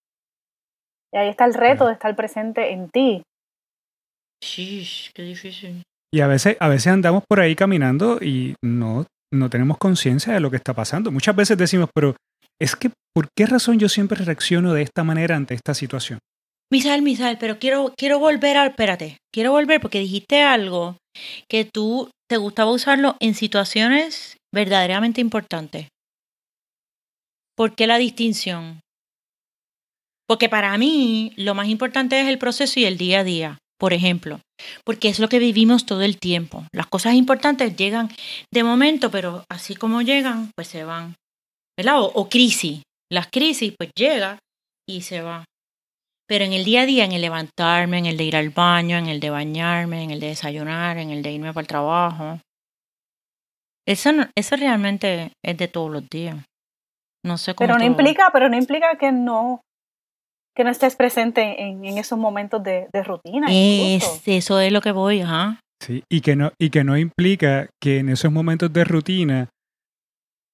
Y 1.12 1.18
ahí 1.18 1.28
está 1.28 1.44
el 1.44 1.54
reto 1.54 1.86
de 1.86 1.94
estar 1.94 2.14
presente 2.16 2.72
en 2.72 2.90
ti. 2.90 3.22
Sí, 4.42 4.86
qué 5.14 5.22
difícil. 5.22 5.82
Y 6.12 6.20
a 6.20 6.26
veces, 6.26 6.56
a 6.60 6.68
veces 6.68 6.88
andamos 6.88 7.22
por 7.28 7.40
ahí 7.40 7.54
caminando 7.54 8.18
y 8.20 8.56
no, 8.62 9.06
no 9.32 9.50
tenemos 9.50 9.78
conciencia 9.78 10.32
de 10.32 10.40
lo 10.40 10.50
que 10.50 10.56
está 10.56 10.74
pasando. 10.74 11.10
Muchas 11.10 11.36
veces 11.36 11.56
decimos, 11.56 11.88
pero 11.94 12.16
es 12.60 12.76
que, 12.76 12.90
¿por 13.14 13.28
qué 13.36 13.46
razón 13.46 13.78
yo 13.78 13.88
siempre 13.88 14.24
reacciono 14.24 14.72
de 14.72 14.82
esta 14.82 15.04
manera 15.04 15.36
ante 15.36 15.54
esta 15.54 15.74
situación? 15.74 16.18
Misael, 16.72 17.02
Misael, 17.02 17.36
pero 17.38 17.58
quiero, 17.58 17.92
quiero 17.96 18.20
volver 18.20 18.56
a, 18.56 18.66
espérate, 18.66 19.16
quiero 19.34 19.50
volver 19.50 19.80
porque 19.80 19.98
dijiste 19.98 20.42
algo 20.42 20.96
que 21.48 21.64
tú 21.64 22.10
te 22.30 22.36
gustaba 22.36 22.70
usarlo 22.70 23.16
en 23.18 23.34
situaciones 23.34 24.36
verdaderamente 24.54 25.20
importantes. 25.20 25.88
¿Por 27.56 27.74
qué 27.74 27.88
la 27.88 27.98
distinción? 27.98 28.80
Porque 30.28 30.48
para 30.48 30.78
mí 30.78 31.32
lo 31.36 31.56
más 31.56 31.68
importante 31.68 32.20
es 32.20 32.28
el 32.28 32.38
proceso 32.38 32.78
y 32.78 32.84
el 32.84 32.96
día 32.96 33.20
a 33.20 33.24
día, 33.24 33.58
por 33.80 33.92
ejemplo, 33.92 34.40
porque 34.84 35.08
es 35.08 35.18
lo 35.18 35.28
que 35.28 35.40
vivimos 35.40 35.86
todo 35.86 36.02
el 36.02 36.18
tiempo. 36.18 36.64
Las 36.72 36.86
cosas 36.86 37.14
importantes 37.14 37.76
llegan 37.76 38.10
de 38.54 38.62
momento, 38.62 39.10
pero 39.10 39.44
así 39.50 39.74
como 39.74 40.02
llegan, 40.02 40.52
pues 40.54 40.68
se 40.68 40.84
van. 40.84 41.16
¿Verdad? 41.76 42.00
O, 42.00 42.12
o 42.14 42.28
crisis. 42.28 42.82
Las 43.10 43.26
crisis, 43.26 43.74
pues 43.76 43.90
llega 43.96 44.38
y 44.88 45.02
se 45.02 45.20
va. 45.20 45.44
Pero 46.30 46.44
en 46.44 46.52
el 46.52 46.64
día 46.64 46.82
a 46.82 46.86
día, 46.86 47.04
en 47.04 47.10
el 47.10 47.22
levantarme, 47.22 47.98
en 47.98 48.06
el 48.06 48.16
de 48.16 48.22
ir 48.22 48.36
al 48.36 48.50
baño, 48.50 48.96
en 48.96 49.08
el 49.08 49.18
de 49.18 49.30
bañarme, 49.30 50.04
en 50.04 50.12
el 50.12 50.20
de 50.20 50.28
desayunar, 50.28 50.96
en 50.96 51.10
el 51.10 51.24
de 51.24 51.32
irme 51.32 51.52
para 51.52 51.62
el 51.62 51.66
trabajo, 51.66 52.38
eso, 53.84 54.10
eso 54.36 54.54
realmente 54.54 55.32
es 55.44 55.58
de 55.58 55.66
todos 55.66 55.90
los 55.90 56.08
días. 56.08 56.36
No 57.26 57.36
sé 57.36 57.56
cómo. 57.56 57.66
Pero 57.66 57.78
no 57.80 57.84
implica, 57.84 58.30
pero 58.32 58.48
no 58.48 58.56
implica 58.56 58.96
que 58.96 59.10
no, 59.10 59.60
que 60.56 60.62
no 60.62 60.70
estés 60.70 60.94
presente 60.94 61.64
en, 61.64 61.84
en 61.84 61.98
esos 61.98 62.16
momentos 62.16 62.62
de, 62.62 62.86
de 62.92 63.02
rutina. 63.02 63.48
Es, 63.50 64.22
eso 64.24 64.60
es 64.60 64.70
lo 64.70 64.82
que 64.82 64.92
voy, 64.92 65.22
ajá. 65.22 65.58
Sí, 65.82 66.04
y 66.08 66.20
que, 66.20 66.36
no, 66.36 66.52
y 66.60 66.70
que 66.70 66.84
no 66.84 66.96
implica 66.96 67.70
que 67.82 67.98
en 67.98 68.08
esos 68.08 68.30
momentos 68.30 68.72
de 68.72 68.84
rutina 68.84 69.48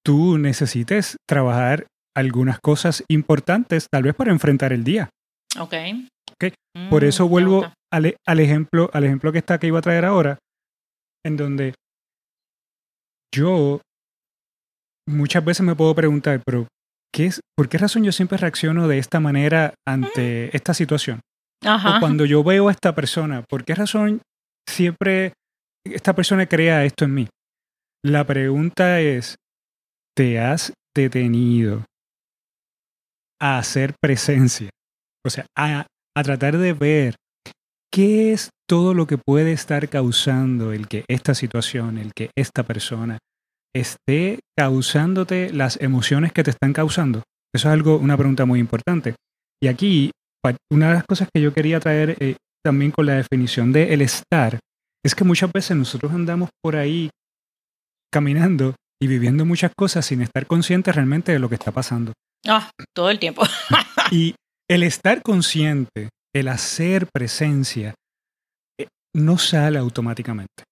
tú 0.03 0.39
necesites 0.39 1.17
trabajar 1.29 1.85
algunas 2.15 2.59
cosas 2.59 3.03
importantes, 3.09 3.85
tal 3.91 4.01
vez 4.01 4.15
para 4.15 4.31
enfrentar 4.31 4.73
el 4.73 4.83
día. 4.83 5.11
Ok. 5.59 5.73
okay. 6.33 6.53
Por 6.89 7.03
eso 7.03 7.27
mm, 7.27 7.29
vuelvo 7.29 7.71
al, 7.91 8.15
al, 8.25 8.39
ejemplo, 8.39 8.89
al 8.93 9.03
ejemplo 9.03 9.31
que 9.31 9.39
está 9.39 9.59
que 9.59 9.67
iba 9.67 9.79
a 9.79 9.81
traer 9.81 10.05
ahora, 10.05 10.37
en 11.25 11.37
donde 11.37 11.73
yo 13.33 13.81
muchas 15.07 15.43
veces 15.43 15.65
me 15.65 15.75
puedo 15.75 15.95
preguntar, 15.95 16.41
pero 16.45 16.67
¿qué 17.13 17.27
es, 17.27 17.41
¿por 17.55 17.69
qué 17.69 17.77
razón 17.77 18.03
yo 18.03 18.11
siempre 18.11 18.37
reacciono 18.37 18.87
de 18.87 18.99
esta 18.99 19.19
manera 19.19 19.73
ante 19.87 20.55
esta 20.55 20.73
situación? 20.73 21.21
Ajá. 21.65 21.97
O 21.97 21.99
cuando 21.99 22.25
yo 22.25 22.43
veo 22.43 22.67
a 22.67 22.71
esta 22.71 22.93
persona, 22.93 23.43
¿por 23.49 23.65
qué 23.65 23.73
razón 23.73 24.21
siempre 24.67 25.33
esta 25.85 26.13
persona 26.13 26.45
crea 26.45 26.85
esto 26.85 27.05
en 27.05 27.13
mí? 27.13 27.27
La 28.03 28.25
pregunta 28.25 29.01
es, 29.01 29.35
¿te 30.15 30.39
has 30.39 30.73
detenido 30.95 31.83
a 33.39 33.57
hacer 33.57 33.95
presencia? 33.99 34.69
O 35.27 35.29
sea, 35.29 35.45
a, 35.55 35.85
tratar 36.23 36.57
de 36.57 36.73
ver 36.73 37.15
qué 37.91 38.33
es 38.33 38.49
todo 38.67 38.93
lo 38.93 39.05
que 39.05 39.17
puede 39.17 39.51
estar 39.51 39.87
causando 39.87 40.73
el 40.73 40.87
que 40.87 41.05
esta 41.07 41.35
situación, 41.35 41.97
el 41.97 42.13
que 42.13 42.31
esta 42.35 42.63
persona 42.63 43.19
esté 43.75 44.39
causándote 44.57 45.53
las 45.53 45.79
emociones 45.79 46.31
que 46.31 46.43
te 46.43 46.49
están 46.49 46.73
causando. 46.73 47.19
Eso 47.53 47.67
es 47.67 47.73
algo, 47.73 47.97
una 47.97 48.17
pregunta 48.17 48.45
muy 48.45 48.59
importante. 48.59 49.15
Y 49.61 49.67
aquí, 49.67 50.11
una 50.71 50.87
de 50.87 50.93
las 50.95 51.03
cosas 51.03 51.29
que 51.31 51.41
yo 51.41 51.53
quería 51.53 51.79
traer 51.79 52.17
eh, 52.19 52.35
también 52.63 52.91
con 52.91 53.05
la 53.05 53.13
definición 53.13 53.71
de 53.71 53.93
el 53.93 54.01
estar, 54.01 54.59
es 55.05 55.13
que 55.13 55.23
muchas 55.23 55.51
veces 55.51 55.77
nosotros 55.77 56.11
andamos 56.11 56.49
por 56.63 56.75
ahí 56.75 57.09
caminando 58.11 58.75
y 59.01 59.07
viviendo 59.07 59.45
muchas 59.45 59.71
cosas 59.77 60.05
sin 60.05 60.21
estar 60.21 60.47
conscientes 60.47 60.95
realmente 60.95 61.31
de 61.31 61.39
lo 61.39 61.49
que 61.49 61.55
está 61.55 61.71
pasando. 61.71 62.13
Ah, 62.47 62.69
todo 62.95 63.09
el 63.09 63.19
tiempo. 63.19 63.43
y 64.11 64.35
el 64.69 64.83
estar 64.83 65.21
consciente, 65.21 66.09
el 66.35 66.47
hacer 66.49 67.07
presencia, 67.13 67.95
eh, 68.79 68.87
no 69.15 69.37
sale 69.37 69.79
automáticamente. 69.79 70.63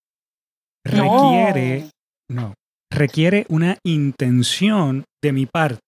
Requiere, 0.86 1.90
no. 2.30 2.54
requiere 2.92 3.46
una 3.50 3.78
intención 3.84 5.04
de 5.24 5.32
mi 5.32 5.46
parte, 5.46 5.80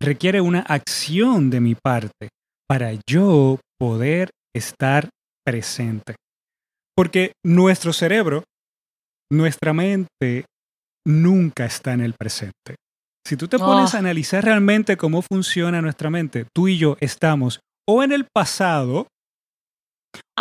requiere 0.00 0.40
una 0.40 0.60
acción 0.60 1.50
de 1.50 1.60
mi 1.60 1.74
parte 1.74 2.28
para 2.68 2.92
yo 3.08 3.60
poder 3.78 4.30
estar 4.54 5.10
presente. 5.44 6.14
Porque 6.96 7.32
nuestro 7.44 7.92
cerebro, 7.92 8.44
nuestra 9.30 9.74
mente, 9.74 10.46
nunca 11.06 11.66
está 11.66 11.92
en 11.92 12.00
el 12.00 12.14
presente. 12.14 12.76
Si 13.26 13.36
tú 13.36 13.48
te 13.48 13.58
pones 13.58 13.92
a 13.92 13.96
oh. 13.96 14.00
analizar 14.00 14.44
realmente 14.44 14.96
cómo 14.96 15.20
funciona 15.20 15.82
nuestra 15.82 16.10
mente, 16.10 16.46
tú 16.54 16.68
y 16.68 16.78
yo 16.78 16.96
estamos 17.00 17.58
o 17.84 18.04
en 18.04 18.12
el 18.12 18.24
pasado 18.32 19.08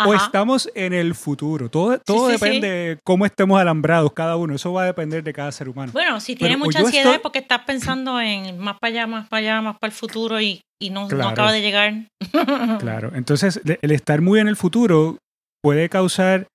o 0.05 0.13
estamos 0.13 0.69
en 0.75 0.93
el 0.93 1.15
futuro. 1.15 1.67
Todo, 1.71 1.97
todo 1.97 2.27
depende 2.27 2.67
de 2.67 2.99
cómo 3.03 3.25
estemos 3.25 3.59
alambrados 3.59 4.13
cada 4.13 4.35
uno. 4.35 4.53
Eso 4.53 4.71
va 4.71 4.83
a 4.83 4.85
depender 4.85 5.23
de 5.23 5.33
cada 5.33 5.51
ser 5.51 5.67
humano. 5.67 5.93
Bueno, 5.93 6.19
si 6.19 6.35
tienes 6.35 6.59
mucha 6.59 6.79
ansiedad 6.79 7.15
es 7.15 7.21
porque 7.21 7.39
estás 7.39 7.61
pensando 7.65 8.21
en 8.21 8.59
más 8.59 8.77
para 8.79 8.91
allá, 8.91 9.07
más 9.07 9.27
para 9.29 9.39
allá, 9.39 9.61
más 9.61 9.79
para 9.79 9.89
el 9.89 9.97
futuro 9.97 10.39
y, 10.39 10.61
y 10.79 10.91
no, 10.91 11.07
no 11.09 11.27
acaba 11.27 11.51
de 11.51 11.61
llegar. 11.61 12.07
claro, 12.79 13.13
entonces 13.15 13.61
el 13.65 13.91
estar 13.91 14.21
muy 14.21 14.39
en 14.39 14.47
el 14.47 14.55
futuro 14.55 15.17
puede 15.63 15.89
causar, 15.89 16.45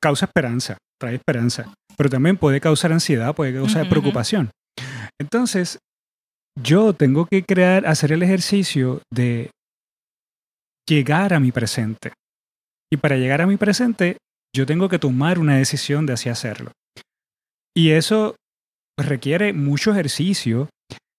causa 0.00 0.24
esperanza, 0.24 0.78
trae 0.98 1.16
esperanza, 1.16 1.74
pero 1.98 2.08
también 2.08 2.38
puede 2.38 2.58
causar 2.58 2.90
ansiedad, 2.90 3.34
puede 3.34 3.52
causar 3.52 3.86
preocupación. 3.90 4.50
Entonces, 5.18 5.78
yo 6.60 6.92
tengo 6.92 7.26
que 7.26 7.44
crear, 7.44 7.86
hacer 7.86 8.12
el 8.12 8.22
ejercicio 8.22 9.02
de 9.12 9.50
llegar 10.88 11.34
a 11.34 11.40
mi 11.40 11.52
presente. 11.52 12.12
Y 12.90 12.96
para 12.96 13.16
llegar 13.16 13.42
a 13.42 13.46
mi 13.46 13.56
presente, 13.56 14.18
yo 14.54 14.66
tengo 14.66 14.88
que 14.88 14.98
tomar 14.98 15.38
una 15.38 15.56
decisión 15.56 16.06
de 16.06 16.14
así 16.14 16.28
hacerlo. 16.28 16.72
Y 17.74 17.90
eso 17.90 18.36
requiere 18.98 19.52
mucho 19.52 19.90
ejercicio 19.90 20.68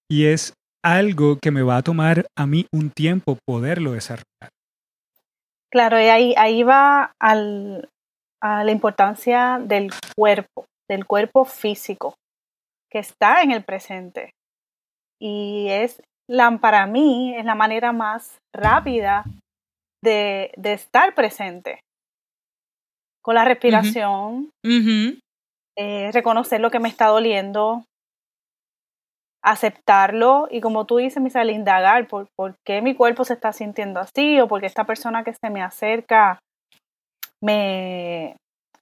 y 0.09 0.25
es 0.25 0.53
algo 0.83 1.37
que 1.37 1.51
me 1.51 1.61
va 1.61 1.77
a 1.77 1.83
tomar 1.83 2.25
a 2.35 2.47
mí 2.47 2.65
un 2.71 2.89
tiempo 2.89 3.37
poderlo 3.45 3.91
desarrollar. 3.91 4.49
Claro, 5.69 6.01
y 6.01 6.05
ahí, 6.05 6.33
ahí 6.37 6.63
va 6.63 7.11
al, 7.19 7.89
a 8.41 8.63
la 8.63 8.71
importancia 8.71 9.59
del 9.61 9.91
cuerpo, 10.15 10.65
del 10.89 11.05
cuerpo 11.05 11.45
físico 11.45 12.15
que 12.91 12.99
está 12.99 13.41
en 13.41 13.51
el 13.51 13.63
presente. 13.63 14.31
Y 15.19 15.67
es 15.69 16.01
la, 16.29 16.57
para 16.57 16.85
mí, 16.85 17.35
es 17.35 17.45
la 17.45 17.55
manera 17.55 17.91
más 17.91 18.37
rápida 18.53 19.23
de, 20.03 20.51
de 20.57 20.73
estar 20.73 21.13
presente. 21.15 21.79
Con 23.23 23.35
la 23.35 23.43
respiración, 23.43 24.51
eh, 25.75 26.11
reconocer 26.13 26.61
lo 26.61 26.71
que 26.71 26.79
me 26.79 26.87
está 26.87 27.07
doliendo, 27.07 27.83
aceptarlo 29.43 30.47
y 30.49 30.61
como 30.61 30.85
tú 30.85 30.97
dices, 30.97 31.21
Misael, 31.21 31.49
indagar 31.49 32.07
por, 32.07 32.27
por 32.35 32.55
qué 32.65 32.81
mi 32.81 32.95
cuerpo 32.95 33.25
se 33.25 33.33
está 33.33 33.51
sintiendo 33.51 33.99
así 33.99 34.39
o 34.39 34.47
porque 34.47 34.65
esta 34.65 34.85
persona 34.85 35.23
que 35.23 35.33
se 35.33 35.49
me 35.49 35.61
acerca 35.61 36.39
me, 37.41 38.35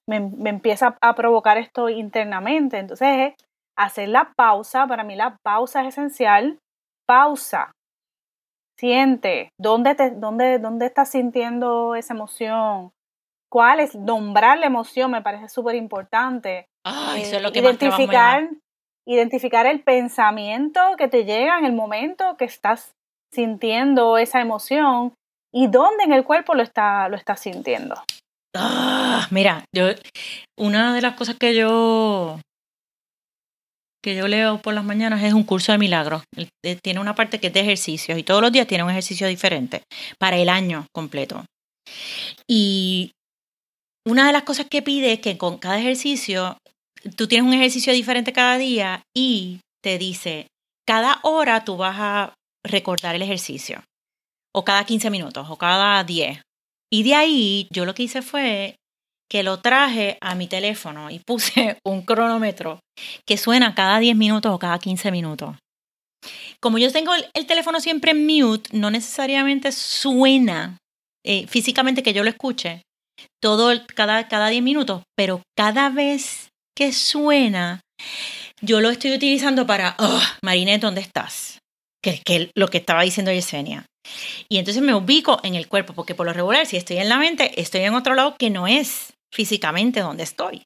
me, 0.08 0.20
me 0.20 0.50
empieza 0.50 0.96
a 1.02 1.16
provocar 1.16 1.58
esto 1.58 1.90
internamente. 1.90 2.78
Entonces 2.78 3.34
hacer 3.78 4.10
la 4.10 4.34
pausa, 4.36 4.88
para 4.88 5.04
mí 5.04 5.16
la 5.16 5.38
pausa 5.44 5.82
es 5.82 5.90
esencial. 5.90 6.60
Pausa. 7.08 7.72
Siente, 8.78 9.50
¿dónde, 9.60 9.96
te, 9.96 10.12
dónde, 10.12 10.60
dónde 10.60 10.88
estás 10.88 11.10
sintiendo 11.12 11.96
esa 11.96 12.14
emoción? 12.14 12.92
¿Cuál 13.50 13.80
es? 13.80 13.96
Nombrar 13.96 14.58
la 14.58 14.66
emoción 14.66 15.12
me 15.12 15.22
parece 15.22 15.48
súper 15.48 15.76
importante. 15.76 16.66
Ah, 16.86 17.16
eso 17.18 17.38
es 17.38 17.42
lo 17.42 17.52
que 17.52 17.60
identificar, 17.60 18.50
identificar 19.08 19.66
el 19.66 19.82
pensamiento 19.82 20.82
que 20.98 21.08
te 21.08 21.24
llega 21.24 21.58
en 21.58 21.66
el 21.66 21.74
momento 21.74 22.36
que 22.38 22.46
estás 22.46 22.92
sintiendo 23.34 24.18
esa 24.18 24.42
emoción 24.42 25.14
y 25.54 25.68
dónde 25.68 26.04
en 26.04 26.14
el 26.14 26.26
cuerpo 26.26 26.54
lo 26.54 26.64
está, 26.64 27.08
lo 27.08 27.16
estás 27.16 27.40
sintiendo. 27.40 27.96
Ah, 28.56 29.28
mira, 29.32 29.64
yo, 29.74 29.88
una 30.58 30.94
de 30.94 31.02
las 31.02 31.16
cosas 31.16 31.36
que 31.38 31.56
yo 31.56 32.40
que 34.06 34.16
yo 34.16 34.28
leo 34.28 34.62
por 34.62 34.76
las 34.76 34.84
mañanas 34.84 35.24
es 35.24 35.34
un 35.34 35.42
curso 35.42 35.72
de 35.72 35.80
milagros. 35.80 36.22
Eh, 36.64 36.76
tiene 36.76 37.00
una 37.00 37.16
parte 37.16 37.40
que 37.40 37.48
es 37.48 37.54
de 37.54 37.62
ejercicios 37.62 38.20
y 38.20 38.22
todos 38.22 38.40
los 38.40 38.52
días 38.52 38.68
tiene 38.68 38.84
un 38.84 38.92
ejercicio 38.92 39.28
diferente 39.28 39.82
para 40.20 40.38
el 40.38 40.48
año 40.48 40.86
completo. 40.94 41.44
Y 42.48 43.14
una 44.06 44.28
de 44.28 44.34
las 44.34 44.44
cosas 44.44 44.68
que 44.70 44.84
pide 44.84 45.14
es 45.14 45.22
que 45.22 45.40
con 45.40 45.58
cada 45.58 45.80
ejercicio, 45.80 46.60
tú 47.16 47.28
tienes 47.28 47.48
un 47.48 47.56
ejercicio 47.56 47.94
diferente 47.94 48.32
cada 48.32 48.60
día 48.60 49.02
y 49.12 49.62
te 49.84 49.98
dice, 49.98 50.46
cada 50.86 51.20
hora 51.24 51.66
tú 51.66 51.76
vas 51.76 51.96
a 51.98 52.34
recordar 52.64 53.16
el 53.16 53.24
ejercicio, 53.24 53.82
o 54.54 54.64
cada 54.64 54.86
15 54.86 55.10
minutos, 55.10 55.48
o 55.50 55.58
cada 55.58 56.04
10. 56.04 56.42
Y 56.94 57.02
de 57.02 57.16
ahí 57.16 57.68
yo 57.72 57.86
lo 57.86 57.96
que 57.96 58.04
hice 58.04 58.22
fue 58.22 58.76
que 59.30 59.44
lo 59.44 59.60
traje 59.60 60.18
a 60.22 60.36
mi 60.36 60.48
teléfono 60.48 61.10
y 61.10 61.20
puse 61.20 61.78
un 61.86 62.04
cronómetro 62.04 62.80
que 63.26 63.38
suena 63.38 63.76
cada 63.76 64.00
10 64.00 64.16
minutos 64.16 64.52
o 64.52 64.60
cada 64.60 64.80
15 64.80 65.12
minutos. 65.12 65.56
Como 66.60 66.78
yo 66.78 66.92
tengo 66.92 67.14
el, 67.14 67.46
teléfono 67.46 67.80
siempre 67.80 68.12
en 68.12 68.26
mute, 68.26 68.70
no 68.76 68.90
necesariamente 68.90 69.72
suena 69.72 70.78
eh, 71.24 71.46
físicamente 71.48 72.02
que 72.02 72.14
yo 72.14 72.24
lo 72.24 72.30
escuche 72.30 72.82
todo 73.42 73.72
cada, 73.94 74.28
cada 74.28 74.50
10 74.50 74.64
minutos, 74.64 75.04
pero 75.16 75.42
cada 75.56 75.90
vez 75.90 76.50
que 76.76 76.92
suena, 76.92 77.82
yo 78.62 78.82
lo 78.82 78.90
estoy 78.90 79.14
utilizando 79.14 79.66
para, 79.66 79.96
oh, 80.00 80.22
Marinette, 80.42 80.82
¿dónde 80.82 81.02
estás? 81.02 81.60
Que 82.04 82.22
es 82.26 82.50
lo 82.56 82.68
que 82.68 82.80
estaba 82.80 83.04
diciendo 83.04 83.32
Yesenia. 83.32 83.86
Y 84.50 84.58
entonces 84.58 84.84
me 84.84 84.94
ubico 84.94 85.40
en 85.44 85.56
el 85.56 85.68
cuerpo, 85.68 85.94
porque 85.94 86.16
por 86.16 86.26
lo 86.26 86.34
regular, 86.34 86.66
si 86.66 86.78
estoy 86.78 86.98
en 86.98 87.10
la 87.10 87.18
mente, 87.18 87.60
estoy 87.60 87.82
en 87.82 87.96
otro 87.96 88.14
lado 88.16 88.36
que 88.38 88.50
no 88.50 88.68
es 88.68 89.14
físicamente 89.36 90.00
donde 90.00 90.24
estoy. 90.24 90.64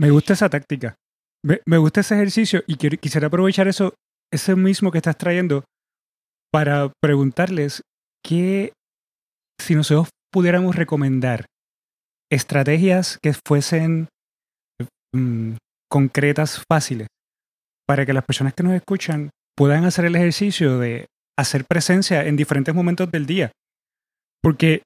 Me 0.00 0.10
gusta 0.10 0.32
esa 0.32 0.48
táctica. 0.48 0.96
Me, 1.44 1.76
gusta 1.76 2.00
ese 2.00 2.14
ejercicio 2.14 2.62
y 2.66 2.76
quisiera 2.76 3.26
aprovechar 3.26 3.68
eso, 3.68 3.94
ese 4.32 4.54
mismo 4.56 4.90
que 4.90 4.98
estás 4.98 5.18
trayendo, 5.18 5.64
para 6.52 6.92
preguntarles 7.02 7.82
qué, 8.24 8.72
si 9.60 9.74
nosotros 9.74 10.08
pudiéramos 10.32 10.76
recomendar 10.76 11.46
estrategias 12.30 13.18
que 13.20 13.34
fuesen 13.46 14.08
mm, 15.14 15.54
concretas, 15.90 16.62
fáciles, 16.70 17.08
para 17.86 18.06
que 18.06 18.12
las 18.12 18.24
personas 18.24 18.54
que 18.54 18.62
nos 18.62 18.74
escuchan 18.74 19.30
puedan 19.56 19.84
hacer 19.84 20.04
el 20.04 20.16
ejercicio 20.16 20.78
de 20.78 21.06
hacer 21.36 21.64
presencia 21.64 22.24
en 22.24 22.36
diferentes 22.36 22.74
momentos 22.74 23.10
del 23.10 23.26
día. 23.26 23.50
Porque 24.40 24.82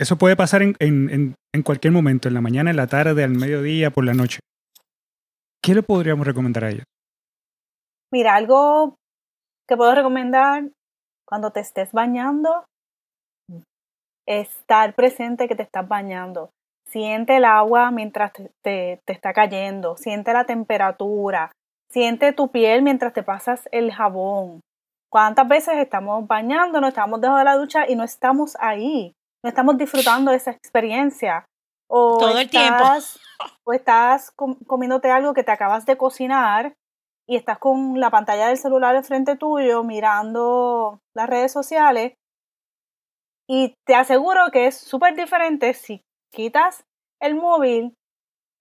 eso 0.00 0.16
puede 0.16 0.34
pasar 0.34 0.62
en, 0.62 1.34
cualquier 1.62 1.92
momento, 1.92 2.26
en 2.28 2.34
la 2.34 2.40
mañana, 2.40 2.70
en 2.70 2.76
la 2.76 2.86
tarde, 2.86 3.22
al 3.22 3.32
mediodía, 3.32 3.90
por 3.90 4.06
la 4.06 4.14
noche. 4.14 4.40
¿Qué 5.62 5.74
le 5.74 5.82
podríamos 5.82 6.26
recomendar 6.26 6.64
a 6.64 6.70
ellos? 6.70 6.84
Mira, 8.10 8.34
algo 8.34 8.96
que 9.68 9.76
puedo 9.76 9.94
recomendar 9.94 10.64
cuando 11.26 11.50
te 11.50 11.60
estés 11.60 11.92
bañando, 11.92 12.64
estar 14.26 14.94
presente 14.94 15.46
que 15.46 15.54
te 15.54 15.64
estás 15.64 15.86
bañando. 15.86 16.48
Siente 16.86 17.36
el 17.36 17.44
agua 17.44 17.90
mientras 17.90 18.32
te, 18.32 18.50
te, 19.04 19.12
está 19.12 19.34
cayendo, 19.34 19.98
siente 19.98 20.32
la 20.32 20.44
temperatura, 20.44 21.52
siente 21.90 22.32
tu 22.32 22.50
piel 22.50 22.82
mientras 22.82 23.12
te 23.12 23.22
pasas 23.22 23.68
el 23.70 23.92
jabón. 23.92 24.60
¿Cuántas 25.10 25.46
veces 25.46 25.74
estamos 25.76 26.26
bañándonos, 26.26 26.88
estamos 26.88 27.20
debajo 27.20 27.38
de 27.38 27.44
la 27.44 27.56
ducha 27.56 27.86
y 27.86 27.96
no 27.96 28.02
estamos 28.02 28.56
ahí? 28.60 29.14
No 29.42 29.48
estamos 29.48 29.78
disfrutando 29.78 30.30
de 30.30 30.36
esa 30.36 30.50
experiencia. 30.50 31.46
O 31.88 32.18
Todo 32.18 32.38
el 32.38 32.50
tiempo. 32.50 32.84
O 33.64 33.72
estás 33.72 34.32
comiéndote 34.66 35.10
algo 35.10 35.34
que 35.34 35.42
te 35.42 35.52
acabas 35.52 35.86
de 35.86 35.96
cocinar 35.96 36.74
y 37.26 37.36
estás 37.36 37.58
con 37.58 37.98
la 37.98 38.10
pantalla 38.10 38.48
del 38.48 38.58
celular 38.58 38.96
enfrente 38.96 39.36
tuyo 39.36 39.82
mirando 39.82 41.00
las 41.14 41.28
redes 41.28 41.52
sociales. 41.52 42.14
Y 43.48 43.74
te 43.86 43.94
aseguro 43.94 44.50
que 44.52 44.66
es 44.66 44.76
súper 44.76 45.16
diferente 45.16 45.74
si 45.74 46.04
quitas 46.32 46.84
el 47.20 47.34
móvil, 47.34 47.96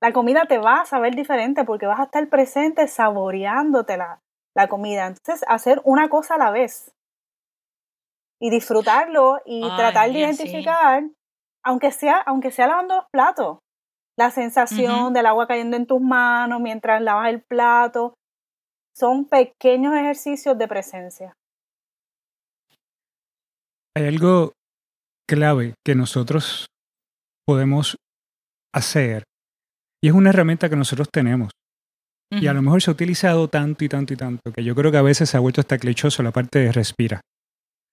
la 0.01 0.13
comida 0.13 0.45
te 0.45 0.57
va 0.57 0.81
a 0.81 0.85
saber 0.85 1.15
diferente 1.15 1.65
porque 1.65 1.87
vas 1.87 1.99
a 1.99 2.03
estar 2.03 2.27
presente 2.29 2.87
saboreándote 2.87 3.97
la, 3.97 4.21
la 4.55 4.67
comida. 4.67 5.07
Entonces, 5.07 5.45
hacer 5.47 5.81
una 5.83 6.09
cosa 6.09 6.35
a 6.35 6.37
la 6.37 6.51
vez 6.51 6.93
y 8.39 8.49
disfrutarlo 8.49 9.39
y 9.45 9.61
tratar 9.75 10.11
de 10.11 10.19
identificar, 10.19 11.03
aunque 11.63 11.91
sea, 11.91 12.17
aunque 12.19 12.51
sea 12.51 12.67
lavando 12.67 12.95
los 12.95 13.05
platos, 13.11 13.59
la 14.17 14.31
sensación 14.31 15.13
del 15.13 15.25
agua 15.25 15.47
cayendo 15.47 15.77
en 15.77 15.85
tus 15.85 16.01
manos 16.01 16.59
mientras 16.59 17.01
lavas 17.01 17.29
el 17.29 17.41
plato, 17.41 18.15
son 18.95 19.25
pequeños 19.25 19.93
ejercicios 19.93 20.57
de 20.57 20.67
presencia. 20.67 21.33
Hay 23.95 24.07
algo 24.07 24.53
clave 25.27 25.75
que 25.85 25.95
nosotros 25.95 26.67
podemos 27.45 27.97
hacer 28.73 29.23
y 30.01 30.07
es 30.07 30.13
una 30.13 30.29
herramienta 30.29 30.69
que 30.69 30.75
nosotros 30.75 31.09
tenemos 31.11 31.51
y 32.31 32.45
a 32.47 32.53
lo 32.53 32.61
mejor 32.61 32.81
se 32.81 32.91
ha 32.91 32.93
utilizado 32.93 33.47
tanto 33.47 33.83
y 33.83 33.89
tanto 33.89 34.13
y 34.13 34.17
tanto 34.17 34.51
que 34.53 34.63
yo 34.63 34.75
creo 34.75 34.91
que 34.91 34.97
a 34.97 35.01
veces 35.01 35.29
se 35.29 35.37
ha 35.37 35.39
vuelto 35.39 35.61
hasta 35.61 35.79
clichoso 35.79 36.21
la 36.21 36.31
parte 36.31 36.59
de 36.59 36.71
respira. 36.71 37.21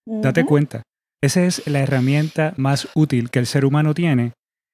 Date 0.09 0.45
cuenta, 0.45 0.83
esa 1.21 1.43
es 1.43 1.67
la 1.67 1.79
herramienta 1.79 2.53
más 2.55 2.87
útil 2.95 3.29
que 3.29 3.39
el 3.39 3.45
ser 3.45 3.65
humano 3.65 3.93
tiene 3.93 4.31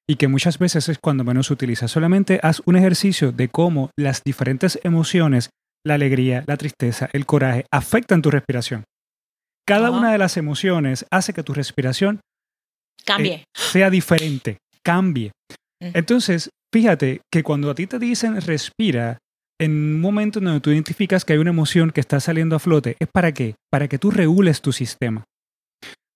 y 0.07 0.17
que 0.17 0.27
muchas 0.27 0.59
veces 0.59 0.89
es 0.89 0.99
cuando 0.99 1.23
menos 1.23 1.47
se 1.47 1.53
utiliza. 1.53 1.87
Solamente 1.87 2.39
haz 2.43 2.61
un 2.65 2.75
ejercicio 2.75 3.31
de 3.31 3.47
cómo 3.47 3.89
las 3.97 4.21
diferentes 4.23 4.79
emociones, 4.83 5.49
la 5.83 5.95
alegría, 5.95 6.43
la 6.45 6.57
tristeza, 6.57 7.09
el 7.13 7.25
coraje, 7.25 7.65
afectan 7.71 8.21
tu 8.21 8.29
respiración. 8.29 8.83
Cada 9.65 9.91
una 9.91 10.11
de 10.11 10.17
las 10.17 10.37
emociones 10.37 11.05
hace 11.09 11.33
que 11.33 11.41
tu 11.41 11.53
respiración 11.53 12.19
cambie. 13.05 13.33
Eh, 13.33 13.43
sea 13.53 13.89
diferente, 13.89 14.57
cambie. 14.83 15.31
Entonces, 15.79 16.49
fíjate 16.71 17.21
que 17.31 17.43
cuando 17.43 17.71
a 17.71 17.75
ti 17.75 17.87
te 17.87 17.97
dicen 17.97 18.39
respira, 18.39 19.17
en 19.63 19.71
un 19.71 20.01
momento 20.01 20.39
en 20.39 20.45
donde 20.45 20.59
tú 20.59 20.71
identificas 20.71 21.25
que 21.25 21.33
hay 21.33 21.39
una 21.39 21.51
emoción 21.51 21.91
que 21.91 22.01
está 22.01 22.19
saliendo 22.19 22.55
a 22.55 22.59
flote, 22.59 22.95
¿es 22.99 23.07
para 23.11 23.31
qué? 23.33 23.55
Para 23.71 23.87
que 23.87 23.97
tú 23.97 24.11
regules 24.11 24.61
tu 24.61 24.71
sistema. 24.71 25.23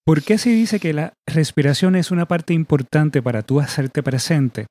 ¿Por 0.05 0.23
qué 0.23 0.38
se 0.38 0.49
dice 0.49 0.79
que 0.79 0.93
la 0.93 1.13
respiración 1.27 1.95
es 1.95 2.12
una 2.12 2.25
parte 2.25 2.53
importante 2.53 3.21
para 3.21 3.41
tú 3.41 3.60
hacerte 3.60 4.03
presente? 4.03 4.67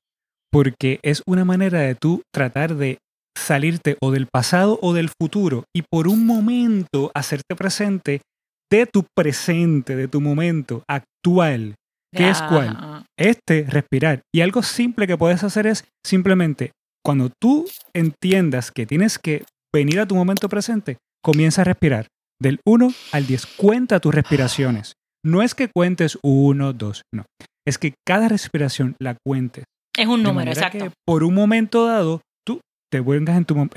Porque 0.51 0.99
es 1.03 1.23
una 1.27 1.45
manera 1.45 1.81
de 1.81 1.95
tú 1.95 2.23
tratar 2.33 2.77
de 2.77 2.99
salirte 3.37 3.97
o 4.01 4.11
del 4.12 4.29
pasado 4.33 4.79
o 4.81 4.95
del 4.95 5.11
futuro 5.11 5.65
y 5.75 5.83
por 5.83 6.09
un 6.09 6.25
momento 6.25 7.11
hacerte 7.15 7.55
presente 7.55 8.23
de 8.71 8.87
tu 8.87 9.05
presente, 9.15 9.95
de 9.95 10.09
tu 10.09 10.21
momento 10.21 10.83
actual. 10.89 11.75
¿Qué 12.15 12.31
es 12.31 12.41
cuál? 12.41 13.05
Este, 13.19 13.67
respirar. 13.69 14.23
Y 14.35 14.41
algo 14.41 14.62
simple 14.62 15.07
que 15.07 15.19
puedes 15.19 15.45
hacer 15.45 15.67
es 15.67 15.85
simplemente 16.05 16.73
cuando 17.07 17.31
tú 17.40 17.66
entiendas 17.95 18.73
que 18.73 18.85
tienes 18.85 19.21
que 19.21 19.45
venir 19.73 20.01
a 20.01 20.07
tu 20.07 20.16
momento 20.16 20.49
presente, 20.49 20.97
comienza 21.23 21.61
a 21.61 21.64
respirar. 21.64 22.09
Del 22.42 22.59
1 22.66 22.88
al 23.12 23.27
10, 23.29 23.47
cuenta 23.57 24.01
tus 24.01 24.12
respiraciones. 24.12 24.95
No 25.25 25.40
es 25.40 25.55
que 25.55 25.69
cuentes 25.69 26.19
1, 26.25 26.73
2, 26.73 27.03
no. 27.14 27.25
Es 27.64 27.79
que 27.79 27.95
cada 28.05 28.29
respiración 28.29 28.97
la 28.99 29.16
cuentes. 29.25 29.66
Es 29.97 30.09
un 30.09 30.25
número, 30.25 30.51
exacto. 30.51 30.79
Que 30.87 30.90
por 31.07 31.23
un 31.23 31.33
momento 31.33 31.87
dado, 31.87 32.23
tú 32.45 32.61
te 32.90 33.01
vengas 33.01 33.37
en 33.37 33.45
tu 33.45 33.69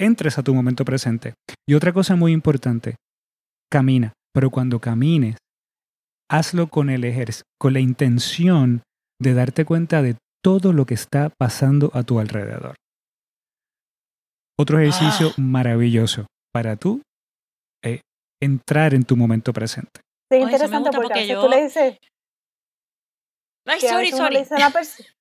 entres 0.00 0.38
a 0.38 0.44
tu 0.44 0.54
momento 0.54 0.84
presente. 0.84 1.34
Y 1.68 1.74
otra 1.74 1.92
cosa 1.92 2.14
muy 2.14 2.30
importante, 2.30 2.94
camina. 3.68 4.12
Pero 4.32 4.50
cuando 4.50 4.78
camines, 4.78 5.38
hazlo 6.30 6.68
con 6.68 6.88
el 6.88 7.02
ejercicio, 7.02 7.42
con 7.58 7.72
la 7.72 7.80
intención 7.80 8.82
de 9.20 9.34
darte 9.34 9.64
cuenta 9.64 10.02
de 10.02 10.14
todo 10.42 10.72
lo 10.72 10.86
que 10.86 10.94
está 10.94 11.30
pasando 11.38 11.90
a 11.94 12.02
tu 12.02 12.18
alrededor. 12.18 12.74
Otro 14.58 14.80
ejercicio 14.80 15.28
ah. 15.30 15.34
maravilloso 15.36 16.26
para 16.52 16.76
tú 16.76 17.02
eh, 17.84 18.00
entrar 18.42 18.94
en 18.94 19.04
tu 19.04 19.16
momento 19.16 19.52
presente. 19.52 20.00
Es 20.30 20.42
interesante 20.42 20.90
porque, 20.92 21.26
yo... 21.26 21.42
tú 21.42 21.48
le 21.48 21.62
dices... 21.62 21.98
Ay, 23.66 23.80
sorry, 23.80 24.10
sorry. 24.10 24.44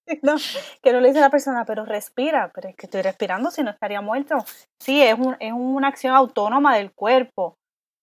que 0.82 0.94
no 0.94 1.02
le 1.02 1.08
dice 1.10 1.20
a 1.20 1.24
la 1.24 1.30
persona, 1.30 1.66
pero 1.66 1.86
respira, 1.86 2.50
pero 2.56 2.70
es 2.70 2.76
que 2.76 2.86
estoy 2.86 3.02
respirando 3.02 3.52
si 3.52 3.62
no 3.62 3.72
estaría 3.72 4.02
muerto. 4.02 4.38
Sí, 4.82 5.02
es, 5.02 5.20
un, 5.20 5.36
es 5.40 5.52
una 5.54 5.90
acción 5.90 6.16
autónoma 6.16 6.78
del 6.78 6.94
cuerpo, 6.94 7.58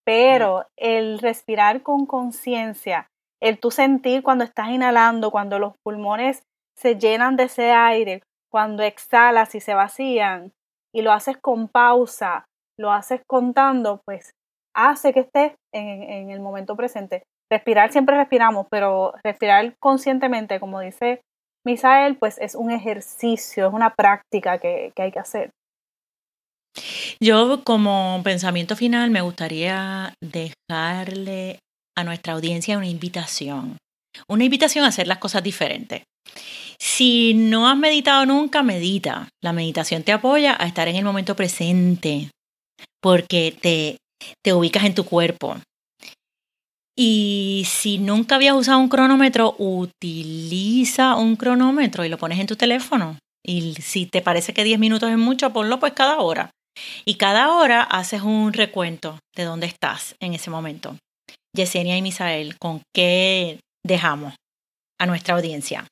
pero 0.05 0.67
el 0.77 1.19
respirar 1.19 1.83
con 1.83 2.05
conciencia, 2.05 3.09
el 3.43 3.59
tú 3.59 3.71
sentir 3.71 4.23
cuando 4.23 4.45
estás 4.45 4.69
inhalando, 4.69 5.31
cuando 5.31 5.59
los 5.59 5.73
pulmones 5.83 6.43
se 6.77 6.97
llenan 6.97 7.37
de 7.37 7.45
ese 7.45 7.73
aire, 7.73 8.23
cuando 8.51 8.83
exhalas 8.83 9.55
y 9.55 9.61
se 9.61 9.75
vacían, 9.75 10.53
y 10.95 11.03
lo 11.03 11.13
haces 11.13 11.37
con 11.37 11.69
pausa, 11.69 12.45
lo 12.79 12.93
haces 12.93 13.21
contando, 13.27 14.01
pues 14.05 14.33
hace 14.75 15.13
que 15.13 15.21
estés 15.21 15.53
en, 15.73 16.31
el 16.31 16.41
momento 16.41 16.77
presente. 16.77 17.25
Respirar 17.51 17.93
siempre 17.93 18.17
respiramos, 18.17 18.67
pero 18.71 19.13
respirar 19.23 19.75
conscientemente, 19.81 20.61
como 20.61 20.81
dice 20.81 21.21
Misael, 21.67 22.17
pues 22.17 22.39
es 22.39 22.55
un 22.55 22.71
ejercicio, 22.71 23.69
es 23.69 23.73
una 23.73 23.95
práctica 23.95 24.59
que, 24.59 24.93
que 24.95 25.03
hay 25.03 25.13
que 25.13 25.19
hacer. 25.19 25.51
Yo 27.21 27.63
como 27.65 28.21
pensamiento 28.25 28.75
final 28.77 29.11
me 29.11 29.21
gustaría 29.21 30.15
dejarle 30.21 31.61
a 31.97 32.05
nuestra 32.05 32.35
audiencia 32.35 32.77
una 32.77 32.89
invitación. 32.89 33.79
Una 34.29 34.45
invitación 34.45 34.85
a 34.85 34.89
hacer 34.89 35.07
las 35.07 35.19
cosas 35.19 35.43
diferentes. 35.43 36.03
Si 36.79 37.35
no 37.35 37.69
has 37.69 37.77
meditado 37.77 38.27
nunca, 38.27 38.63
medita. 38.63 39.29
La 39.43 39.53
meditación 39.53 40.03
te 40.03 40.13
apoya 40.13 40.57
a 40.59 40.67
estar 40.67 40.89
en 40.89 40.97
el 40.97 41.05
momento 41.05 41.35
presente 41.37 42.31
porque 43.01 43.57
te, 43.61 43.97
te 44.43 44.53
ubicas 44.53 44.85
en 44.85 44.95
tu 44.95 45.05
cuerpo. 45.05 45.57
Y 46.97 47.65
si 47.67 47.99
nunca 47.99 48.37
habías 48.37 48.55
usado 48.55 48.79
un 48.79 48.89
cronómetro, 48.89 49.57
utiliza 49.59 51.17
un 51.17 51.37
cronómetro 51.37 52.05
y 52.05 52.09
lo 52.09 52.19
pones 52.19 52.39
en 52.39 52.47
tu 52.47 52.57
teléfono. 52.57 53.19
Y 53.45 53.75
si 53.75 54.07
te 54.07 54.23
parece 54.23 54.55
que 54.55 54.65
10 54.65 54.79
minutos 54.79 55.11
es 55.11 55.19
mucho, 55.19 55.53
ponlo 55.53 55.81
pues 55.81 55.93
cada 55.93 56.19
hora. 56.19 56.51
Y 57.05 57.15
cada 57.15 57.53
hora 57.53 57.83
haces 57.83 58.23
un 58.23 58.53
recuento 58.53 59.19
de 59.37 59.45
dónde 59.45 59.67
estás 59.67 60.15
en 60.21 60.35
ese 60.35 60.51
momento. 60.51 60.97
Yesenia 61.55 61.97
y 61.97 62.03
Misael, 62.03 62.59
¿con 62.59 62.83
qué 62.95 63.61
dejamos 63.85 64.35
a 64.99 65.07
nuestra 65.07 65.35
audiencia? 65.35 65.87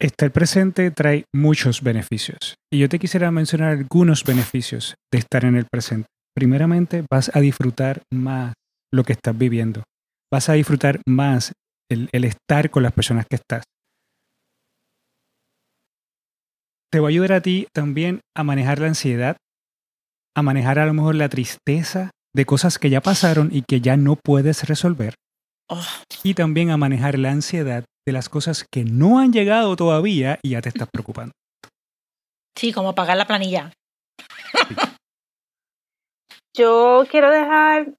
Estar 0.00 0.32
presente 0.32 0.90
trae 0.90 1.26
muchos 1.34 1.82
beneficios. 1.82 2.54
Y 2.72 2.78
yo 2.78 2.88
te 2.88 2.98
quisiera 2.98 3.30
mencionar 3.30 3.68
algunos 3.68 4.24
beneficios 4.24 4.94
de 5.12 5.18
estar 5.18 5.44
en 5.44 5.56
el 5.56 5.66
presente. 5.70 6.08
Primeramente, 6.34 7.04
vas 7.10 7.30
a 7.36 7.40
disfrutar 7.40 8.00
más 8.10 8.54
lo 8.90 9.04
que 9.04 9.12
estás 9.12 9.36
viviendo. 9.36 9.82
Vas 10.32 10.48
a 10.48 10.54
disfrutar 10.54 11.02
más 11.06 11.52
el, 11.90 12.08
el 12.12 12.24
estar 12.24 12.70
con 12.70 12.82
las 12.82 12.94
personas 12.94 13.26
que 13.28 13.36
estás. 13.36 13.62
Te 16.90 16.98
va 16.98 17.08
a 17.08 17.10
ayudar 17.10 17.32
a 17.34 17.42
ti 17.42 17.66
también 17.74 18.20
a 18.34 18.42
manejar 18.42 18.78
la 18.78 18.86
ansiedad, 18.86 19.36
a 20.34 20.40
manejar 20.40 20.78
a 20.78 20.86
lo 20.86 20.94
mejor 20.94 21.14
la 21.14 21.28
tristeza 21.28 22.10
de 22.34 22.46
cosas 22.46 22.78
que 22.78 22.88
ya 22.88 23.02
pasaron 23.02 23.50
y 23.52 23.64
que 23.68 23.82
ya 23.82 23.98
no 23.98 24.16
puedes 24.16 24.66
resolver. 24.66 25.14
Oh. 25.68 25.84
Y 26.22 26.32
también 26.32 26.70
a 26.70 26.78
manejar 26.78 27.18
la 27.18 27.32
ansiedad 27.32 27.84
de 28.06 28.12
las 28.12 28.28
cosas 28.28 28.66
que 28.70 28.84
no 28.84 29.18
han 29.18 29.32
llegado 29.32 29.76
todavía 29.76 30.38
y 30.42 30.50
ya 30.50 30.60
te 30.60 30.68
estás 30.68 30.88
preocupando. 30.90 31.32
Sí, 32.56 32.72
como 32.72 32.94
pagar 32.94 33.16
la 33.16 33.26
planilla. 33.26 33.72
Yo 36.56 37.04
quiero 37.10 37.30
dejar 37.30 37.94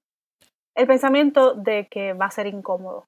el 0.76 0.86
pensamiento 0.86 1.54
de 1.54 1.88
que 1.90 2.12
va 2.12 2.26
a 2.26 2.30
ser 2.30 2.46
incómodo. 2.46 3.06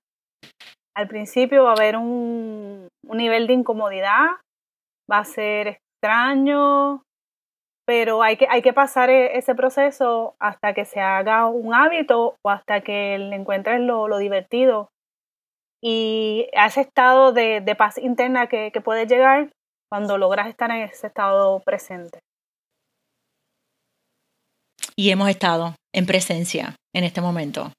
Al 0.96 1.08
principio 1.08 1.64
va 1.64 1.70
a 1.70 1.74
haber 1.74 1.96
un, 1.96 2.88
un 3.06 3.16
nivel 3.16 3.46
de 3.46 3.52
incomodidad, 3.52 4.26
va 5.10 5.18
a 5.18 5.24
ser 5.24 5.68
extraño, 5.68 7.02
pero 7.86 8.22
hay 8.22 8.36
que, 8.36 8.46
hay 8.48 8.62
que 8.62 8.72
pasar 8.72 9.10
e, 9.10 9.36
ese 9.36 9.54
proceso 9.54 10.34
hasta 10.38 10.72
que 10.72 10.84
se 10.84 11.00
haga 11.00 11.46
un 11.46 11.74
hábito 11.74 12.36
o 12.42 12.50
hasta 12.50 12.80
que 12.80 13.18
le 13.18 13.36
encuentres 13.36 13.80
lo, 13.80 14.08
lo 14.08 14.18
divertido. 14.18 14.88
Y 15.84 16.46
a 16.56 16.66
ese 16.66 16.80
estado 16.80 17.32
de, 17.32 17.60
de 17.60 17.74
paz 17.74 17.98
interna 17.98 18.46
que, 18.46 18.70
que 18.72 18.80
puedes 18.80 19.06
llegar 19.06 19.50
cuando 19.90 20.16
logras 20.16 20.48
estar 20.48 20.70
en 20.70 20.78
ese 20.78 21.08
estado 21.08 21.60
presente. 21.60 22.20
Y 24.96 25.10
hemos 25.10 25.28
estado 25.28 25.74
en 25.92 26.06
presencia 26.06 26.74
en 26.94 27.04
este 27.04 27.20
momento. 27.20 27.70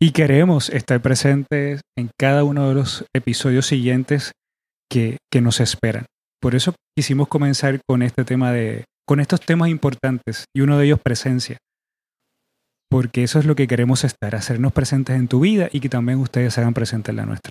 Y 0.00 0.12
queremos 0.12 0.70
estar 0.70 1.00
presentes 1.02 1.82
en 1.98 2.10
cada 2.18 2.44
uno 2.44 2.68
de 2.68 2.74
los 2.74 3.04
episodios 3.14 3.66
siguientes 3.66 4.32
que, 4.90 5.18
que 5.30 5.40
nos 5.40 5.60
esperan. 5.60 6.06
Por 6.40 6.54
eso 6.54 6.74
quisimos 6.96 7.28
comenzar 7.28 7.80
con 7.86 8.02
este 8.02 8.24
tema 8.24 8.52
de 8.52 8.84
con 9.06 9.20
estos 9.20 9.40
temas 9.40 9.68
importantes 9.68 10.46
y 10.54 10.62
uno 10.62 10.78
de 10.78 10.86
ellos 10.86 11.00
presencia. 11.00 11.58
Porque 12.88 13.24
eso 13.24 13.38
es 13.38 13.46
lo 13.46 13.56
que 13.56 13.66
queremos 13.66 14.04
estar, 14.04 14.34
hacernos 14.34 14.72
presentes 14.72 15.16
en 15.16 15.28
tu 15.28 15.40
vida 15.40 15.68
y 15.72 15.80
que 15.80 15.88
también 15.88 16.18
ustedes 16.20 16.54
se 16.54 16.60
hagan 16.60 16.74
presentes 16.74 17.10
en 17.10 17.16
la 17.16 17.26
nuestra. 17.26 17.50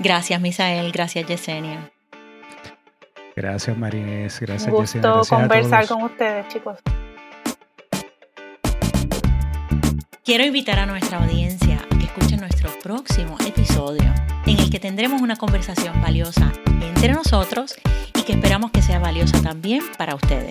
Gracias, 0.00 0.40
Misael. 0.40 0.92
Gracias, 0.92 1.26
Yesenia. 1.26 1.90
Gracias, 3.34 3.76
Marinés. 3.76 4.40
Gracias, 4.40 4.72
Un 4.72 4.80
gusto 4.80 5.22
conversar 5.28 5.86
con 5.86 6.02
ustedes, 6.02 6.48
chicos. 6.48 6.78
Quiero 10.24 10.44
invitar 10.44 10.80
a 10.80 10.86
nuestra 10.86 11.18
audiencia 11.18 11.78
a 11.90 11.98
que 11.98 12.06
escuche 12.06 12.36
nuestro 12.36 12.70
próximo 12.82 13.36
episodio, 13.46 14.12
en 14.44 14.58
el 14.58 14.70
que 14.70 14.80
tendremos 14.80 15.22
una 15.22 15.36
conversación 15.36 16.00
valiosa 16.02 16.52
entre 16.80 17.12
nosotros 17.12 17.76
que 18.26 18.32
esperamos 18.32 18.72
que 18.72 18.82
sea 18.82 18.98
valiosa 18.98 19.40
también 19.40 19.82
para 19.96 20.16
ustedes. 20.16 20.50